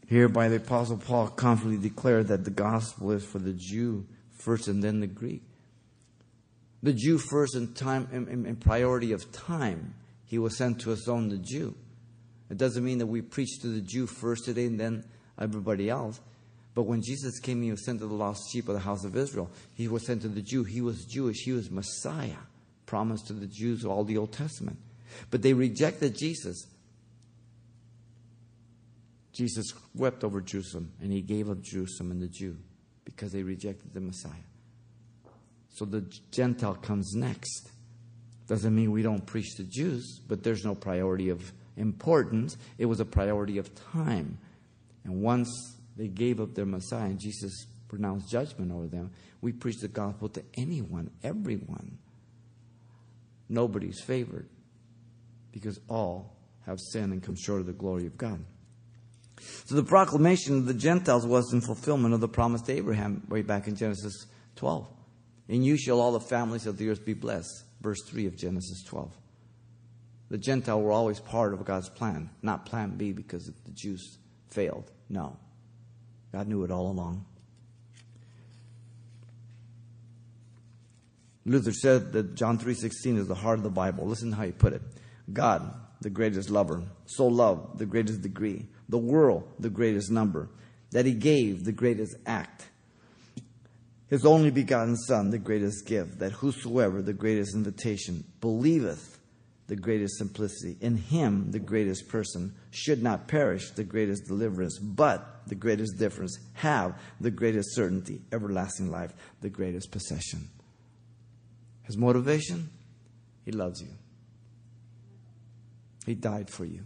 here 0.07 0.29
by 0.29 0.49
the 0.49 0.57
Apostle 0.57 0.97
Paul 0.97 1.27
confidently 1.27 1.89
declared 1.89 2.27
that 2.27 2.45
the 2.45 2.51
gospel 2.51 3.11
is 3.11 3.25
for 3.25 3.39
the 3.39 3.53
Jew 3.53 4.05
first 4.31 4.67
and 4.67 4.83
then 4.83 4.99
the 4.99 5.07
Greek. 5.07 5.41
The 6.83 6.93
Jew 6.93 7.17
first 7.17 7.55
in 7.55 7.73
time 7.73 8.07
in, 8.11 8.45
in 8.45 8.55
priority 8.57 9.11
of 9.11 9.31
time. 9.31 9.95
He 10.25 10.37
was 10.37 10.57
sent 10.57 10.81
to 10.81 10.91
his 10.91 11.07
own 11.07 11.29
the 11.29 11.37
Jew. 11.37 11.75
It 12.49 12.57
doesn't 12.57 12.83
mean 12.83 12.99
that 12.99 13.07
we 13.07 13.21
preach 13.21 13.59
to 13.61 13.67
the 13.67 13.81
Jew 13.81 14.05
first 14.05 14.45
today 14.45 14.65
and 14.65 14.79
then 14.79 15.03
everybody 15.39 15.89
else. 15.89 16.19
But 16.75 16.83
when 16.83 17.01
Jesus 17.01 17.39
came, 17.39 17.61
he 17.61 17.71
was 17.71 17.85
sent 17.85 17.99
to 17.99 18.07
the 18.07 18.13
lost 18.13 18.51
sheep 18.51 18.67
of 18.67 18.75
the 18.75 18.81
house 18.81 19.05
of 19.05 19.15
Israel. 19.15 19.49
He 19.73 19.87
was 19.87 20.05
sent 20.05 20.21
to 20.23 20.27
the 20.27 20.41
Jew. 20.41 20.63
He 20.63 20.81
was 20.81 21.05
Jewish. 21.05 21.43
He 21.43 21.53
was 21.53 21.71
Messiah, 21.71 22.43
promised 22.85 23.27
to 23.27 23.33
the 23.33 23.47
Jews 23.47 23.83
of 23.83 23.91
all 23.91 24.03
the 24.03 24.17
Old 24.17 24.33
Testament. 24.33 24.77
But 25.31 25.41
they 25.41 25.53
rejected 25.53 26.17
Jesus. 26.17 26.67
Jesus 29.35 29.73
wept 29.93 30.23
over 30.23 30.39
Jerusalem, 30.39 30.93
and 31.01 31.11
he 31.11 31.21
gave 31.21 31.49
up 31.49 31.61
Jerusalem 31.61 32.11
and 32.11 32.21
the 32.21 32.29
Jew 32.29 32.57
because 33.03 33.33
they 33.33 33.43
rejected 33.43 33.93
the 33.93 33.99
Messiah. 33.99 34.31
So 35.73 35.83
the 35.83 36.09
Gentile 36.31 36.75
comes 36.75 37.13
next. 37.13 37.69
Doesn't 38.47 38.73
mean 38.73 38.91
we 38.91 39.01
don't 39.01 39.25
preach 39.25 39.55
to 39.57 39.65
Jews, 39.65 40.21
but 40.25 40.41
there's 40.41 40.63
no 40.63 40.73
priority 40.73 41.29
of 41.29 41.51
importance. 41.75 42.55
It 42.77 42.85
was 42.85 43.01
a 43.01 43.05
priority 43.05 43.57
of 43.57 43.75
time. 43.91 44.37
And 45.03 45.21
once 45.21 45.49
they 45.97 46.07
gave 46.07 46.39
up 46.39 46.55
their 46.55 46.65
Messiah 46.65 47.09
and 47.09 47.19
Jesus 47.19 47.67
pronounced 47.89 48.29
judgment 48.31 48.71
over 48.71 48.87
them, 48.87 49.11
we 49.41 49.51
preach 49.51 49.79
the 49.81 49.89
gospel 49.89 50.29
to 50.29 50.43
anyone, 50.53 51.11
everyone. 51.23 51.97
Nobody's 53.49 53.99
favored 53.99 54.47
because 55.51 55.77
all 55.89 56.37
have 56.65 56.79
sinned 56.79 57.11
and 57.11 57.21
come 57.21 57.35
short 57.35 57.59
of 57.59 57.67
the 57.67 57.73
glory 57.73 58.05
of 58.05 58.17
God. 58.17 58.39
So 59.39 59.75
the 59.75 59.83
proclamation 59.83 60.57
of 60.57 60.65
the 60.65 60.73
Gentiles 60.73 61.25
was 61.25 61.51
in 61.53 61.61
fulfillment 61.61 62.13
of 62.13 62.21
the 62.21 62.27
promise 62.27 62.61
to 62.63 62.73
Abraham 62.73 63.23
way 63.29 63.41
back 63.41 63.67
in 63.67 63.75
Genesis 63.75 64.25
12. 64.55 64.87
In 65.47 65.63
you 65.63 65.77
shall 65.77 65.99
all 65.99 66.11
the 66.11 66.19
families 66.19 66.65
of 66.65 66.77
the 66.77 66.89
earth 66.89 67.05
be 67.05 67.13
blessed. 67.13 67.63
Verse 67.81 68.01
3 68.07 68.25
of 68.25 68.35
Genesis 68.35 68.83
12. 68.83 69.11
The 70.29 70.37
Gentile 70.37 70.81
were 70.81 70.91
always 70.91 71.19
part 71.19 71.53
of 71.53 71.65
God's 71.65 71.89
plan, 71.89 72.29
not 72.41 72.65
plan 72.65 72.97
B 72.97 73.11
because 73.11 73.45
the 73.45 73.71
Jews 73.71 74.17
failed. 74.49 74.91
No. 75.09 75.37
God 76.31 76.47
knew 76.47 76.63
it 76.63 76.71
all 76.71 76.87
along. 76.87 77.25
Luther 81.45 81.71
said 81.71 82.11
that 82.13 82.35
John 82.35 82.57
3:16 82.57 83.17
is 83.17 83.27
the 83.27 83.35
heart 83.35 83.59
of 83.59 83.63
the 83.63 83.69
Bible. 83.69 84.07
Listen 84.07 84.31
how 84.31 84.43
he 84.43 84.51
put 84.51 84.73
it. 84.73 84.81
God, 85.31 85.73
the 86.01 86.09
greatest 86.09 86.49
lover, 86.49 86.83
so 87.05 87.27
loved 87.27 87.77
the 87.77 87.85
greatest 87.85 88.21
degree, 88.21 88.67
the 88.89 88.97
world 88.97 89.47
the 89.59 89.69
greatest 89.69 90.11
number, 90.11 90.49
that 90.91 91.05
he 91.05 91.13
gave 91.13 91.63
the 91.63 91.71
greatest 91.71 92.15
act. 92.25 92.69
His 94.07 94.25
only 94.25 94.51
begotten 94.51 94.95
Son, 94.95 95.31
the 95.31 95.39
greatest 95.39 95.85
gift, 95.85 96.19
that 96.19 96.31
whosoever, 96.31 97.01
the 97.01 97.13
greatest 97.13 97.55
invitation, 97.55 98.23
believeth 98.39 99.19
the 99.67 99.75
greatest 99.75 100.17
simplicity, 100.17 100.77
in 100.79 100.95
him, 100.95 101.51
the 101.51 101.59
greatest 101.59 102.07
person, 102.07 102.53
should 102.69 103.01
not 103.01 103.27
perish, 103.27 103.71
the 103.71 103.83
greatest 103.83 104.25
deliverance, 104.25 104.77
but 104.77 105.41
the 105.47 105.55
greatest 105.55 105.97
difference, 105.97 106.37
have 106.53 106.99
the 107.19 107.31
greatest 107.31 107.73
certainty, 107.73 108.21
everlasting 108.31 108.91
life, 108.91 109.11
the 109.41 109.49
greatest 109.49 109.91
possession. 109.91 110.47
His 111.83 111.97
motivation? 111.97 112.69
He 113.43 113.51
loves 113.51 113.81
you. 113.81 113.89
He 116.05 116.13
died 116.13 116.49
for 116.49 116.65
you. 116.65 116.85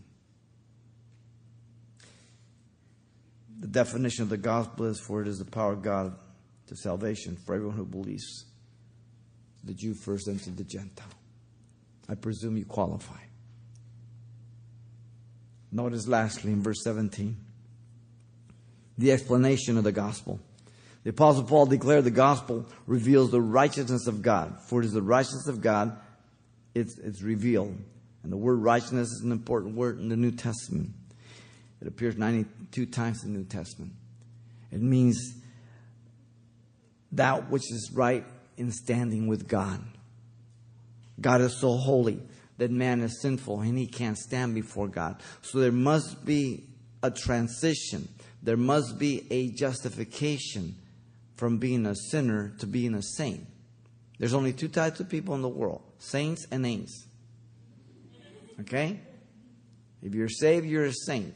The 3.59 3.67
definition 3.67 4.23
of 4.23 4.29
the 4.29 4.37
gospel 4.37 4.85
is 4.85 4.99
for 4.99 5.21
it 5.21 5.27
is 5.27 5.39
the 5.39 5.45
power 5.45 5.73
of 5.73 5.81
God 5.81 6.15
to 6.67 6.75
salvation 6.75 7.35
for 7.35 7.55
everyone 7.55 7.75
who 7.75 7.85
believes. 7.85 8.45
The 9.63 9.73
Jew 9.73 9.93
first 9.93 10.27
and 10.27 10.41
to 10.43 10.51
the 10.51 10.63
Gentile. 10.63 11.07
I 12.07 12.15
presume 12.15 12.57
you 12.57 12.65
qualify. 12.65 13.19
Notice 15.71 16.07
lastly 16.07 16.51
in 16.51 16.63
verse 16.63 16.83
17 16.83 17.37
the 18.97 19.11
explanation 19.11 19.77
of 19.77 19.83
the 19.83 19.91
gospel. 19.91 20.39
The 21.03 21.11
Apostle 21.11 21.43
Paul 21.43 21.65
declared 21.65 22.03
the 22.03 22.11
gospel 22.11 22.67
reveals 22.85 23.31
the 23.31 23.41
righteousness 23.41 24.07
of 24.07 24.21
God. 24.21 24.59
For 24.67 24.81
it 24.81 24.85
is 24.85 24.91
the 24.91 25.01
righteousness 25.01 25.47
of 25.47 25.61
God, 25.61 25.97
it's, 26.75 26.97
it's 26.99 27.21
revealed. 27.21 27.77
And 28.23 28.31
the 28.31 28.37
word 28.37 28.57
righteousness 28.57 29.07
is 29.07 29.21
an 29.23 29.31
important 29.31 29.75
word 29.75 29.99
in 29.99 30.09
the 30.09 30.17
New 30.17 30.31
Testament. 30.31 30.91
It 31.81 31.87
appears 31.87 32.17
92 32.17 32.85
times 32.87 33.23
in 33.23 33.33
the 33.33 33.39
New 33.39 33.45
Testament. 33.45 33.93
It 34.71 34.81
means 34.81 35.35
that 37.11 37.49
which 37.49 37.71
is 37.71 37.91
right 37.93 38.25
in 38.57 38.71
standing 38.71 39.27
with 39.27 39.47
God. 39.47 39.81
God 41.19 41.41
is 41.41 41.59
so 41.59 41.75
holy 41.77 42.21
that 42.57 42.71
man 42.71 43.01
is 43.01 43.21
sinful 43.21 43.61
and 43.61 43.77
he 43.77 43.87
can't 43.87 44.17
stand 44.17 44.53
before 44.53 44.87
God. 44.87 45.21
So 45.41 45.59
there 45.59 45.71
must 45.71 46.25
be 46.25 46.65
a 47.01 47.09
transition. 47.09 48.07
There 48.43 48.57
must 48.57 48.99
be 48.99 49.25
a 49.31 49.49
justification 49.49 50.75
from 51.35 51.57
being 51.57 51.85
a 51.85 51.95
sinner 51.95 52.53
to 52.59 52.67
being 52.67 52.93
a 52.93 53.01
saint. 53.01 53.47
There's 54.17 54.33
only 54.33 54.51
two 54.51 54.67
types 54.67 54.99
of 54.99 55.07
people 55.09 55.35
in 55.35 55.41
the 55.41 55.49
world 55.49 55.81
saints 55.97 56.45
and 56.51 56.65
ain'ts. 56.65 57.05
Okay? 58.61 58.99
If 60.01 60.13
you're 60.13 60.29
saved, 60.29 60.65
you're 60.65 60.85
a 60.85 60.93
saint. 60.93 61.35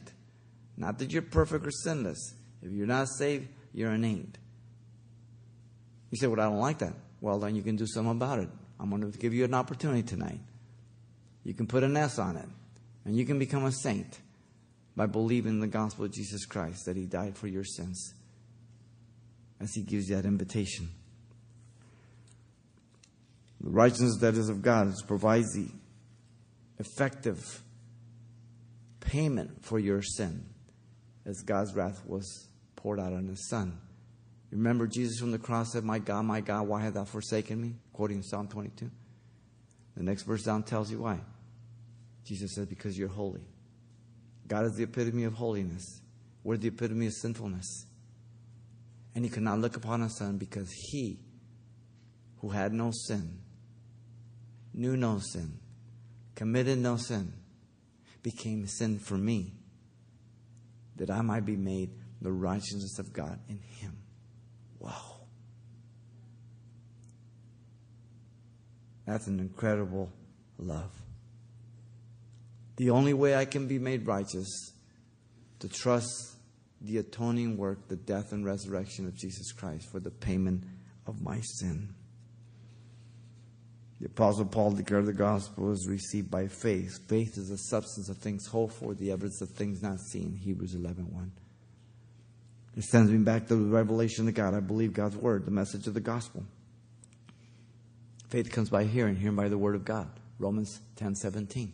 Not 0.76 0.98
that 0.98 1.12
you're 1.12 1.22
perfect 1.22 1.66
or 1.66 1.70
sinless. 1.70 2.34
If 2.62 2.72
you're 2.72 2.86
not 2.86 3.08
saved, 3.08 3.48
you're 3.72 3.90
an. 3.90 4.04
You 4.04 6.18
say, 6.18 6.26
Well, 6.26 6.40
I 6.40 6.44
don't 6.44 6.58
like 6.58 6.78
that. 6.78 6.94
Well, 7.20 7.38
then 7.38 7.54
you 7.54 7.62
can 7.62 7.76
do 7.76 7.86
something 7.86 8.12
about 8.12 8.40
it. 8.40 8.48
I'm 8.78 8.90
going 8.90 9.10
to 9.10 9.18
give 9.18 9.32
you 9.32 9.44
an 9.44 9.54
opportunity 9.54 10.02
tonight. 10.02 10.40
You 11.44 11.54
can 11.54 11.66
put 11.66 11.82
an 11.82 11.96
S 11.96 12.18
on 12.18 12.36
it, 12.36 12.48
and 13.04 13.16
you 13.16 13.24
can 13.24 13.38
become 13.38 13.64
a 13.64 13.72
saint 13.72 14.20
by 14.96 15.06
believing 15.06 15.60
the 15.60 15.66
gospel 15.66 16.04
of 16.04 16.12
Jesus 16.12 16.46
Christ 16.46 16.86
that 16.86 16.96
He 16.96 17.06
died 17.06 17.36
for 17.36 17.46
your 17.46 17.64
sins 17.64 18.14
as 19.60 19.74
He 19.74 19.82
gives 19.82 20.08
you 20.08 20.16
that 20.16 20.24
invitation. 20.24 20.88
The 23.60 23.70
righteousness 23.70 24.18
that 24.20 24.34
is 24.34 24.48
of 24.48 24.62
God 24.62 24.88
is 24.88 25.02
provides 25.06 25.52
the 25.54 25.68
effective 26.78 27.62
payment 29.00 29.64
for 29.64 29.78
your 29.78 30.02
sin 30.02 30.53
as 31.26 31.42
God's 31.42 31.74
wrath 31.74 32.02
was 32.06 32.48
poured 32.76 33.00
out 33.00 33.12
on 33.12 33.26
His 33.28 33.48
Son. 33.48 33.78
Remember, 34.50 34.86
Jesus 34.86 35.18
from 35.18 35.32
the 35.32 35.38
cross 35.38 35.72
said, 35.72 35.84
My 35.84 35.98
God, 35.98 36.24
my 36.24 36.40
God, 36.40 36.68
why 36.68 36.82
hast 36.82 36.94
thou 36.94 37.04
forsaken 37.04 37.60
me? 37.60 37.74
Quoting 37.92 38.22
Psalm 38.22 38.46
22. 38.48 38.90
The 39.96 40.02
next 40.02 40.22
verse 40.22 40.42
down 40.42 40.62
tells 40.62 40.90
you 40.90 41.00
why. 41.00 41.20
Jesus 42.24 42.54
said, 42.54 42.68
Because 42.68 42.96
you're 42.96 43.08
holy. 43.08 43.42
God 44.46 44.66
is 44.66 44.76
the 44.76 44.84
epitome 44.84 45.24
of 45.24 45.34
holiness. 45.34 46.00
We're 46.42 46.56
the 46.56 46.68
epitome 46.68 47.06
of 47.06 47.14
sinfulness. 47.14 47.86
And 49.14 49.24
he 49.24 49.30
could 49.30 49.42
not 49.42 49.58
look 49.58 49.76
upon 49.76 50.02
his 50.02 50.18
son 50.18 50.38
because 50.38 50.70
he, 50.90 51.18
who 52.40 52.50
had 52.50 52.72
no 52.72 52.90
sin, 52.92 53.38
knew 54.74 54.96
no 54.96 55.18
sin, 55.18 55.58
committed 56.34 56.78
no 56.78 56.96
sin, 56.96 57.32
became 58.22 58.66
sin 58.66 58.98
for 58.98 59.16
me, 59.16 59.52
that 60.96 61.10
I 61.10 61.20
might 61.22 61.44
be 61.44 61.56
made 61.56 61.90
the 62.20 62.32
righteousness 62.32 62.98
of 62.98 63.12
God 63.12 63.38
in 63.48 63.58
him. 63.58 63.96
Wow. 64.78 65.20
That's 69.06 69.26
an 69.26 69.38
incredible 69.38 70.10
love. 70.58 70.92
The 72.76 72.90
only 72.90 73.14
way 73.14 73.36
I 73.36 73.44
can 73.44 73.68
be 73.68 73.78
made 73.78 74.06
righteous 74.06 74.72
to 75.60 75.68
trust 75.68 76.36
the 76.80 76.98
atoning 76.98 77.56
work, 77.56 77.88
the 77.88 77.96
death 77.96 78.32
and 78.32 78.44
resurrection 78.44 79.06
of 79.06 79.14
Jesus 79.14 79.52
Christ 79.52 79.90
for 79.90 80.00
the 80.00 80.10
payment 80.10 80.64
of 81.06 81.22
my 81.22 81.40
sin. 81.40 81.94
The 84.00 84.06
Apostle 84.06 84.46
Paul 84.46 84.72
declared 84.72 85.06
the 85.06 85.12
gospel 85.12 85.72
is 85.72 85.86
received 85.88 86.30
by 86.30 86.48
faith. 86.48 86.98
Faith 87.08 87.38
is 87.38 87.48
the 87.48 87.56
substance 87.56 88.08
of 88.08 88.18
things 88.18 88.46
hoped 88.46 88.74
for, 88.74 88.94
the 88.94 89.12
evidence 89.12 89.40
of 89.40 89.50
things 89.50 89.82
not 89.82 90.00
seen. 90.00 90.36
Hebrews 90.36 90.74
11 90.74 91.12
1. 91.12 91.32
It 92.76 92.84
sends 92.84 93.10
me 93.10 93.18
back 93.18 93.46
to 93.46 93.54
the 93.54 93.70
revelation 93.70 94.26
of 94.26 94.34
God. 94.34 94.52
I 94.52 94.60
believe 94.60 94.92
God's 94.92 95.16
word, 95.16 95.44
the 95.44 95.52
message 95.52 95.86
of 95.86 95.94
the 95.94 96.00
gospel. 96.00 96.44
Faith 98.28 98.50
comes 98.50 98.68
by 98.68 98.84
hearing, 98.84 99.14
hearing 99.14 99.36
by 99.36 99.48
the 99.48 99.58
word 99.58 99.76
of 99.76 99.84
God. 99.84 100.10
Romans 100.40 100.80
10 100.96 101.14
17. 101.14 101.72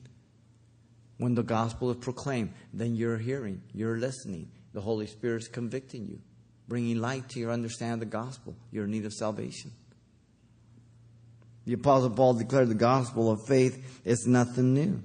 When 1.16 1.34
the 1.34 1.42
gospel 1.42 1.90
is 1.90 1.96
proclaimed, 1.96 2.52
then 2.72 2.94
you're 2.96 3.18
hearing, 3.18 3.62
you're 3.72 3.98
listening. 3.98 4.50
The 4.72 4.80
Holy 4.80 5.06
Spirit 5.06 5.42
is 5.42 5.48
convicting 5.48 6.06
you, 6.06 6.20
bringing 6.68 6.98
light 7.00 7.28
to 7.30 7.40
your 7.40 7.50
understanding 7.50 7.94
of 7.94 8.00
the 8.00 8.06
gospel. 8.06 8.54
You're 8.70 8.84
in 8.84 8.90
need 8.90 9.06
of 9.06 9.12
salvation. 9.12 9.72
The 11.70 11.76
Apostle 11.76 12.10
Paul 12.10 12.34
declared 12.34 12.68
the 12.68 12.74
gospel 12.74 13.30
of 13.30 13.46
faith 13.46 14.02
is 14.04 14.26
nothing 14.26 14.74
new. 14.74 15.00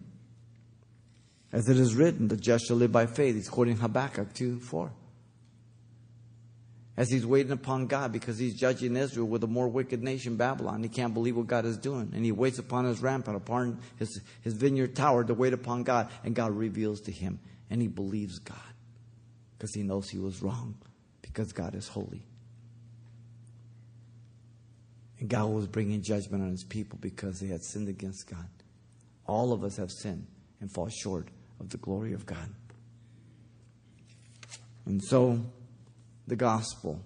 As 1.51 1.69
it 1.69 1.77
is 1.77 1.93
written, 1.93 2.27
the 2.27 2.35
just 2.35 2.65
shall 2.65 2.77
live 2.77 2.91
by 2.91 3.05
faith. 3.05 3.35
He's 3.35 3.49
quoting 3.49 3.77
Habakkuk 3.77 4.33
2 4.33 4.61
4 4.61 4.91
as 6.97 7.11
he's 7.11 7.23
waiting 7.23 7.51
upon 7.51 7.85
God 7.85 8.11
because 8.11 8.39
he's 8.39 8.59
judging 8.59 8.95
Israel 8.95 9.27
with 9.27 9.43
a 9.43 9.47
more 9.47 9.67
wicked 9.67 10.01
nation, 10.01 10.37
Babylon. 10.37 10.81
He 10.81 10.89
can't 10.89 11.13
believe 11.13 11.37
what 11.37 11.45
God 11.45 11.65
is 11.65 11.77
doing. 11.77 12.11
And 12.15 12.25
he 12.25 12.31
waits 12.31 12.57
upon 12.57 12.85
his 12.85 12.99
rampart, 12.99 13.37
upon 13.37 13.79
his, 13.97 14.19
his 14.41 14.55
vineyard 14.55 14.95
tower 14.95 15.23
to 15.23 15.35
wait 15.35 15.53
upon 15.53 15.83
God. 15.83 16.09
And 16.23 16.33
God 16.33 16.51
reveals 16.51 16.99
to 17.01 17.11
him. 17.11 17.39
And 17.69 17.79
he 17.79 17.87
believes 17.87 18.39
God 18.39 18.57
because 19.55 19.75
he 19.75 19.83
knows 19.83 20.09
he 20.09 20.17
was 20.17 20.41
wrong 20.41 20.73
because 21.21 21.53
God 21.53 21.75
is 21.75 21.87
holy. 21.87 22.25
And 25.19 25.29
God 25.29 25.45
was 25.45 25.67
bringing 25.67 26.01
judgment 26.01 26.43
on 26.43 26.51
his 26.51 26.63
people 26.63 26.99
because 27.01 27.39
they 27.39 27.47
had 27.47 27.63
sinned 27.63 27.87
against 27.87 28.29
God. 28.29 28.49
All 29.27 29.53
of 29.53 29.63
us 29.63 29.77
have 29.77 29.91
sinned 29.91 30.27
and 30.59 30.71
fall 30.71 30.89
short 30.89 31.29
of 31.59 31.69
the 31.69 31.77
glory 31.77 32.13
of 32.13 32.25
God. 32.25 32.49
And 34.85 35.01
so, 35.03 35.43
the 36.27 36.35
gospel 36.35 37.01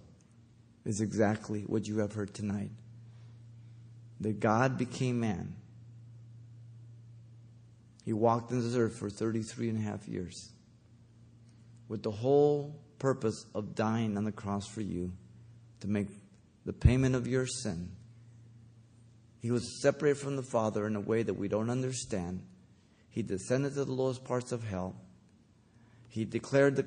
is 0.86 1.02
exactly 1.02 1.62
what 1.62 1.88
you 1.88 2.00
have 2.00 2.14
heard 2.14 2.34
tonight 2.34 2.72
that 4.22 4.40
God 4.40 4.78
became 4.78 5.20
man. 5.20 5.56
He 8.04 8.14
walked 8.14 8.52
in 8.52 8.62
this 8.62 8.76
earth 8.76 8.98
for 8.98 9.10
33 9.10 9.70
and 9.70 9.78
a 9.78 9.82
half 9.82 10.08
years 10.08 10.52
with 11.88 12.04
the 12.04 12.12
whole 12.12 12.80
purpose 12.98 13.46
of 13.56 13.76
dying 13.76 14.18
on 14.18 14.24
the 14.26 14.32
cross 14.32 14.68
for 14.68 14.82
you 14.82 15.14
to 15.82 15.88
make 15.88 16.08
the 16.66 16.74
payment 16.74 17.16
of 17.16 17.28
your 17.28 17.46
sin. 17.46 17.92
He 19.40 19.52
was 19.52 19.82
separated 19.82 20.20
from 20.20 20.36
the 20.36 20.44
Father 20.44 20.86
in 20.86 20.96
a 20.96 21.02
way 21.02 21.24
that 21.24 21.34
we 21.34 21.48
don't 21.48 21.70
understand. 21.70 22.44
He 23.10 23.24
descended 23.24 23.74
to 23.74 23.86
the 23.86 23.92
lowest 23.92 24.24
parts 24.24 24.52
of 24.52 24.64
hell. 24.64 24.96
He 26.10 26.26
declared 26.26 26.76
the 26.76 26.86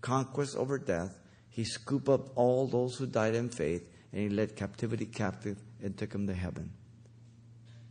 conquest 0.00 0.56
over 0.56 0.78
death. 0.78 1.18
He 1.50 1.64
scooped 1.64 2.08
up 2.08 2.36
all 2.36 2.66
those 2.66 2.96
who 2.96 3.06
died 3.06 3.34
in 3.34 3.50
faith 3.50 3.86
and 4.12 4.22
he 4.22 4.28
led 4.28 4.56
captivity 4.56 5.06
captive 5.06 5.58
and 5.82 5.96
took 5.96 6.10
them 6.10 6.26
to 6.26 6.34
heaven. 6.34 6.72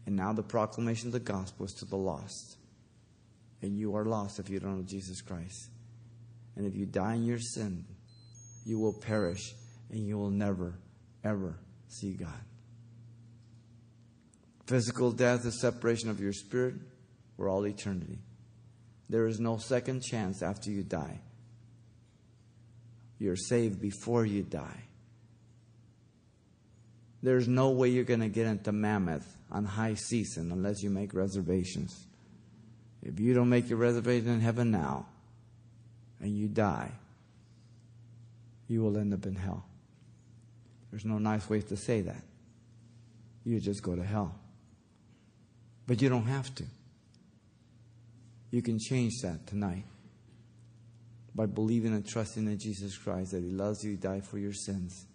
And 0.06 0.16
now 0.16 0.34
the 0.34 0.44
proclamation 0.44 1.10
of 1.10 1.14
the 1.14 1.20
gospel 1.20 1.66
is 1.66 1.74
to 1.74 1.86
the 1.86 1.98
lost. 1.98 2.58
And 3.62 3.78
you 3.78 3.96
are 3.96 4.06
lost 4.06 4.40
if 4.40 4.50
you 4.50 4.60
don't 4.60 4.78
know 4.78 4.84
Jesus 4.84 5.22
Christ. 5.22 5.70
And 6.56 6.66
if 6.66 6.76
you 6.76 6.86
die 6.86 7.16
in 7.16 7.26
your 7.26 7.40
sin, 7.40 7.86
you 8.66 8.80
will 8.80 8.94
perish 8.94 9.54
and 9.92 10.08
you 10.08 10.18
will 10.18 10.32
never, 10.32 10.80
ever 11.24 11.60
see 11.88 12.14
God. 12.14 12.30
Physical 14.68 15.14
death 15.14 15.46
is 15.46 15.62
separation 15.62 16.10
of 16.10 16.20
your 16.20 16.34
spirit 16.34 16.76
for 17.38 17.48
all 17.48 17.66
eternity. 17.66 18.20
There 19.10 19.26
is 19.26 19.40
no 19.40 19.58
second 19.58 20.02
chance 20.02 20.44
after 20.44 20.70
you 20.70 20.84
die. 20.84 21.22
You're 23.18 23.38
saved 23.38 23.82
before 23.82 24.26
you 24.26 24.44
die. 24.44 24.84
There's 27.24 27.48
no 27.48 27.70
way 27.70 27.90
you're 27.90 28.04
going 28.04 28.20
to 28.20 28.28
get 28.28 28.46
into 28.46 28.74
Mammoth 28.74 29.38
on 29.50 29.64
high 29.64 29.96
season 29.96 30.52
unless 30.52 30.84
you 30.84 30.90
make 30.90 31.14
reservations. 31.14 32.06
If 33.02 33.22
you 33.22 33.34
don't 33.34 33.50
make 33.50 33.70
your 33.70 33.80
reservation 33.80 34.28
in 34.28 34.42
heaven 34.42 34.70
now 34.70 35.08
and 36.20 36.38
you 36.38 36.50
die, 36.50 36.92
you 38.68 38.82
will 38.82 38.98
end 38.98 39.14
up 39.14 39.26
in 39.26 39.36
hell. 39.36 39.64
There's 40.92 41.06
no 41.06 41.20
nice 41.20 41.50
way 41.50 41.62
to 41.62 41.78
say 41.78 42.02
that. 42.02 42.22
You 43.46 43.62
just 43.62 43.82
go 43.82 43.96
to 43.96 44.04
hell. 44.04 44.36
But 45.88 46.02
you 46.02 46.10
don't 46.10 46.28
have 46.28 46.54
to. 46.56 46.66
You 48.52 48.62
can 48.62 48.78
change 48.78 49.22
that 49.24 49.48
tonight 49.48 49.86
by 51.34 51.46
believing 51.46 51.94
and 51.94 52.06
trusting 52.06 52.46
in 52.46 52.58
Jesus 52.58 52.98
Christ 52.98 53.32
that 53.32 53.44
He 53.44 53.50
loves 53.50 53.84
you, 53.84 53.92
He 53.92 53.98
died 53.98 54.26
for 54.26 54.38
your 54.38 54.54
sins, 54.54 55.06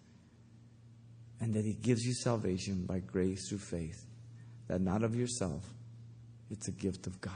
and 1.39 1.53
that 1.53 1.65
He 1.65 1.73
gives 1.73 2.03
you 2.03 2.13
salvation 2.13 2.85
by 2.85 2.99
grace 2.99 3.49
through 3.49 3.57
faith, 3.59 4.05
that 4.67 4.81
not 4.81 5.03
of 5.03 5.15
yourself, 5.15 5.63
it's 6.49 6.67
a 6.67 6.71
gift 6.71 7.07
of 7.07 7.19
God. 7.19 7.33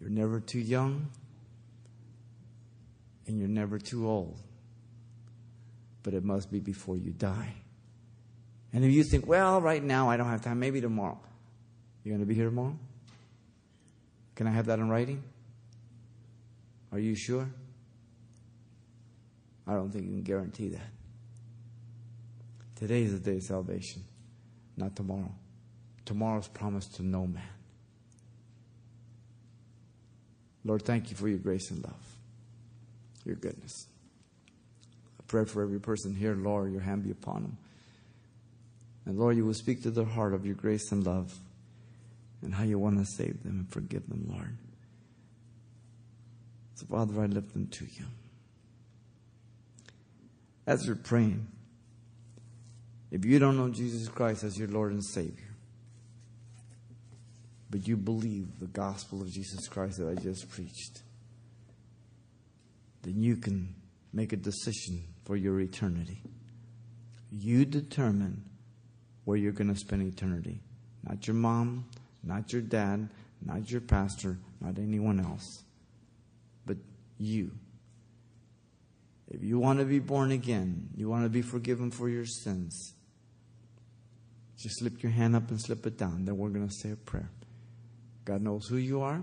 You're 0.00 0.10
never 0.10 0.40
too 0.40 0.58
young, 0.58 1.08
and 3.26 3.38
you're 3.38 3.48
never 3.48 3.78
too 3.78 4.08
old, 4.08 4.38
but 6.02 6.14
it 6.14 6.24
must 6.24 6.50
be 6.50 6.58
before 6.58 6.96
you 6.96 7.12
die. 7.12 7.54
And 8.72 8.84
if 8.84 8.90
you 8.90 9.04
think, 9.04 9.26
well, 9.26 9.60
right 9.60 9.82
now 9.82 10.10
I 10.10 10.16
don't 10.16 10.26
have 10.26 10.42
time, 10.42 10.58
maybe 10.58 10.80
tomorrow. 10.80 11.20
You're 12.04 12.12
going 12.12 12.20
to 12.20 12.26
be 12.26 12.34
here 12.34 12.44
tomorrow? 12.44 12.76
Can 14.36 14.46
I 14.46 14.50
have 14.50 14.66
that 14.66 14.78
in 14.78 14.90
writing? 14.90 15.22
Are 16.92 16.98
you 16.98 17.14
sure? 17.14 17.48
I 19.66 19.72
don't 19.72 19.90
think 19.90 20.04
you 20.04 20.10
can 20.10 20.22
guarantee 20.22 20.68
that. 20.68 20.86
Today 22.76 23.02
is 23.02 23.12
the 23.12 23.18
day 23.18 23.38
of 23.38 23.42
salvation, 23.42 24.04
not 24.76 24.94
tomorrow. 24.94 25.32
Tomorrow's 26.04 26.48
promised 26.48 26.96
to 26.96 27.02
no 27.02 27.26
man. 27.26 27.42
Lord, 30.64 30.82
thank 30.82 31.10
you 31.10 31.16
for 31.16 31.28
your 31.28 31.38
grace 31.38 31.70
and 31.70 31.82
love, 31.82 32.16
your 33.24 33.36
goodness. 33.36 33.86
I 35.18 35.22
pray 35.26 35.44
for 35.46 35.62
every 35.62 35.80
person 35.80 36.14
here, 36.14 36.34
Lord, 36.34 36.72
your 36.72 36.80
hand 36.82 37.04
be 37.04 37.10
upon 37.10 37.42
them. 37.42 37.56
And 39.06 39.18
Lord, 39.18 39.36
you 39.36 39.46
will 39.46 39.54
speak 39.54 39.82
to 39.82 39.90
their 39.90 40.04
heart 40.04 40.34
of 40.34 40.44
your 40.44 40.54
grace 40.54 40.90
and 40.92 41.04
love 41.04 41.38
and 42.44 42.54
how 42.54 42.64
you 42.64 42.78
want 42.78 42.98
to 42.98 43.04
save 43.04 43.42
them 43.42 43.60
and 43.60 43.72
forgive 43.72 44.08
them, 44.08 44.26
Lord. 44.28 44.58
So, 46.74 46.86
Father, 46.86 47.22
I 47.22 47.26
lift 47.26 47.52
them 47.52 47.66
to 47.68 47.84
you. 47.84 48.04
As 50.66 50.86
you're 50.86 50.96
praying, 50.96 51.46
if 53.10 53.24
you 53.24 53.38
don't 53.38 53.56
know 53.56 53.68
Jesus 53.68 54.08
Christ 54.08 54.44
as 54.44 54.58
your 54.58 54.68
Lord 54.68 54.92
and 54.92 55.04
Savior, 55.04 55.54
but 57.70 57.86
you 57.86 57.96
believe 57.96 58.60
the 58.60 58.66
gospel 58.66 59.20
of 59.20 59.30
Jesus 59.30 59.68
Christ 59.68 59.98
that 59.98 60.08
I 60.08 60.14
just 60.14 60.48
preached, 60.50 61.02
then 63.02 63.20
you 63.20 63.36
can 63.36 63.74
make 64.12 64.32
a 64.32 64.36
decision 64.36 65.04
for 65.24 65.36
your 65.36 65.60
eternity. 65.60 66.22
You 67.30 67.64
determine 67.64 68.44
where 69.24 69.36
you're 69.36 69.52
going 69.52 69.72
to 69.72 69.78
spend 69.78 70.02
eternity. 70.02 70.60
Not 71.02 71.26
your 71.26 71.34
mom, 71.34 71.86
not 72.24 72.52
your 72.52 72.62
dad, 72.62 73.08
not 73.44 73.70
your 73.70 73.80
pastor, 73.80 74.38
not 74.60 74.78
anyone 74.78 75.20
else 75.20 75.64
but 76.66 76.76
you. 77.18 77.50
If 79.30 79.42
you 79.42 79.58
want 79.58 79.78
to 79.78 79.84
be 79.84 79.98
born 79.98 80.32
again, 80.32 80.90
you 80.96 81.08
want 81.08 81.24
to 81.24 81.28
be 81.28 81.42
forgiven 81.42 81.90
for 81.90 82.08
your 82.08 82.26
sins, 82.26 82.94
just 84.58 84.78
slip 84.78 85.02
your 85.02 85.12
hand 85.12 85.34
up 85.34 85.50
and 85.50 85.60
slip 85.60 85.86
it 85.86 85.98
down. 85.98 86.24
Then 86.24 86.36
we're 86.36 86.50
going 86.50 86.68
to 86.68 86.74
say 86.74 86.92
a 86.92 86.96
prayer. 86.96 87.30
God 88.24 88.42
knows 88.42 88.66
who 88.68 88.76
you 88.76 89.02
are, 89.02 89.22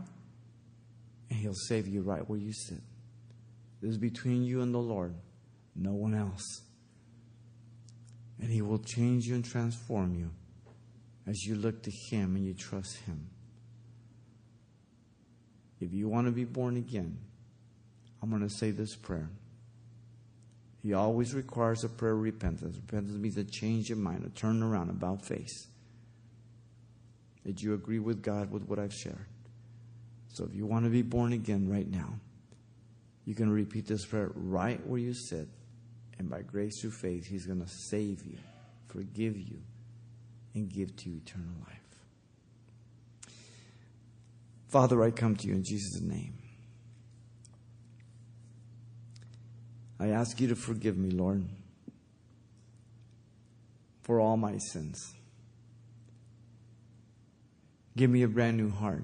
and 1.30 1.40
He'll 1.40 1.54
save 1.54 1.88
you 1.88 2.02
right 2.02 2.28
where 2.28 2.40
you 2.40 2.54
sit. 2.54 2.82
This 3.82 3.92
is 3.92 3.98
between 3.98 4.44
you 4.44 4.62
and 4.62 4.74
the 4.74 4.80
Lord, 4.80 5.16
no 5.76 5.94
one 5.94 6.14
else. 6.14 6.62
And 8.40 8.52
He 8.52 8.62
will 8.62 8.80
change 8.80 9.26
you 9.26 9.36
and 9.36 9.46
transform 9.46 10.16
you 10.16 10.32
as 11.32 11.46
you 11.46 11.56
look 11.56 11.82
to 11.84 11.92
Him 11.92 12.36
and 12.36 12.46
you 12.46 12.54
trust 12.54 12.98
Him. 12.98 13.30
If 15.80 15.94
you 15.94 16.10
want 16.10 16.28
to 16.28 16.32
be 16.32 16.44
born 16.44 16.76
again, 16.76 17.18
I'm 18.22 18.30
going 18.30 18.42
to 18.42 18.50
say 18.50 18.72
this 18.72 18.96
prayer. 18.98 19.30
He 20.84 20.94
always 20.94 21.34
requires 21.34 21.86
a 21.86 21.90
prayer 21.90 22.12
of 22.12 22.20
repentance. 22.20 22.76
Repentance 22.76 23.18
means 23.18 23.38
a 23.38 23.46
change 23.46 23.92
of 23.92 23.98
mind, 23.98 24.26
a 24.26 24.30
turn 24.30 24.62
around, 24.62 24.90
about 24.90 25.26
face. 25.26 25.68
Did 27.46 27.62
you 27.62 27.76
agree 27.76 28.00
with 28.00 28.22
God 28.22 28.52
with 28.52 28.64
what 28.64 28.78
I've 28.78 28.94
shared? 28.94 29.26
So 30.34 30.44
if 30.44 30.54
you 30.54 30.66
want 30.66 30.84
to 30.84 30.92
be 30.92 31.02
born 31.02 31.32
again 31.32 31.70
right 31.70 31.90
now, 31.90 32.20
You 33.26 33.36
can 33.36 33.50
repeat 33.52 33.88
this 33.88 34.06
prayer 34.06 34.32
right 34.34 34.86
where 34.86 35.00
you 35.00 35.14
sit, 35.14 35.48
and 36.18 36.30
by 36.30 36.42
grace 36.42 36.82
through 36.82 36.92
faith, 36.92 37.28
He's 37.28 37.46
going 37.46 37.62
to 37.62 37.70
save 37.70 38.26
you, 38.26 38.38
forgive 38.88 39.38
you, 39.38 39.62
and 40.54 40.70
give 40.70 40.96
to 40.98 41.10
you 41.10 41.18
eternal 41.18 41.54
life. 41.68 41.78
Father, 44.68 45.04
I 45.04 45.12
come 45.12 45.36
to 45.36 45.48
you 45.48 45.54
in 45.54 45.64
Jesus' 45.64 46.02
name. 46.02 46.34
I 50.00 50.08
ask 50.08 50.40
you 50.40 50.48
to 50.48 50.56
forgive 50.56 50.98
me, 50.98 51.12
Lord, 51.12 51.46
for 54.02 54.20
all 54.20 54.38
my 54.38 54.58
sins. 54.58 55.14
Give 57.96 58.10
me 58.10 58.24
a 58.24 58.28
brand 58.28 58.58
new 58.58 58.70
heart. 58.70 59.04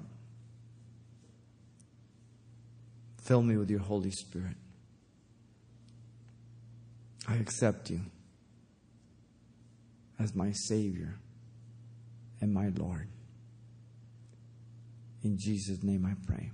Fill 3.21 3.41
me 3.41 3.57
with 3.57 3.69
your 3.69 3.81
Holy 3.81 4.11
Spirit. 4.11 4.55
I 7.27 7.35
accept 7.35 7.89
you 7.89 7.99
as 10.17 10.33
my 10.33 10.51
Savior 10.51 11.15
and 12.41 12.53
my 12.53 12.69
Lord. 12.77 13.07
In 15.23 15.37
Jesus' 15.37 15.83
name 15.83 16.05
I 16.05 16.13
pray. 16.25 16.51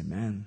Amen. 0.00 0.44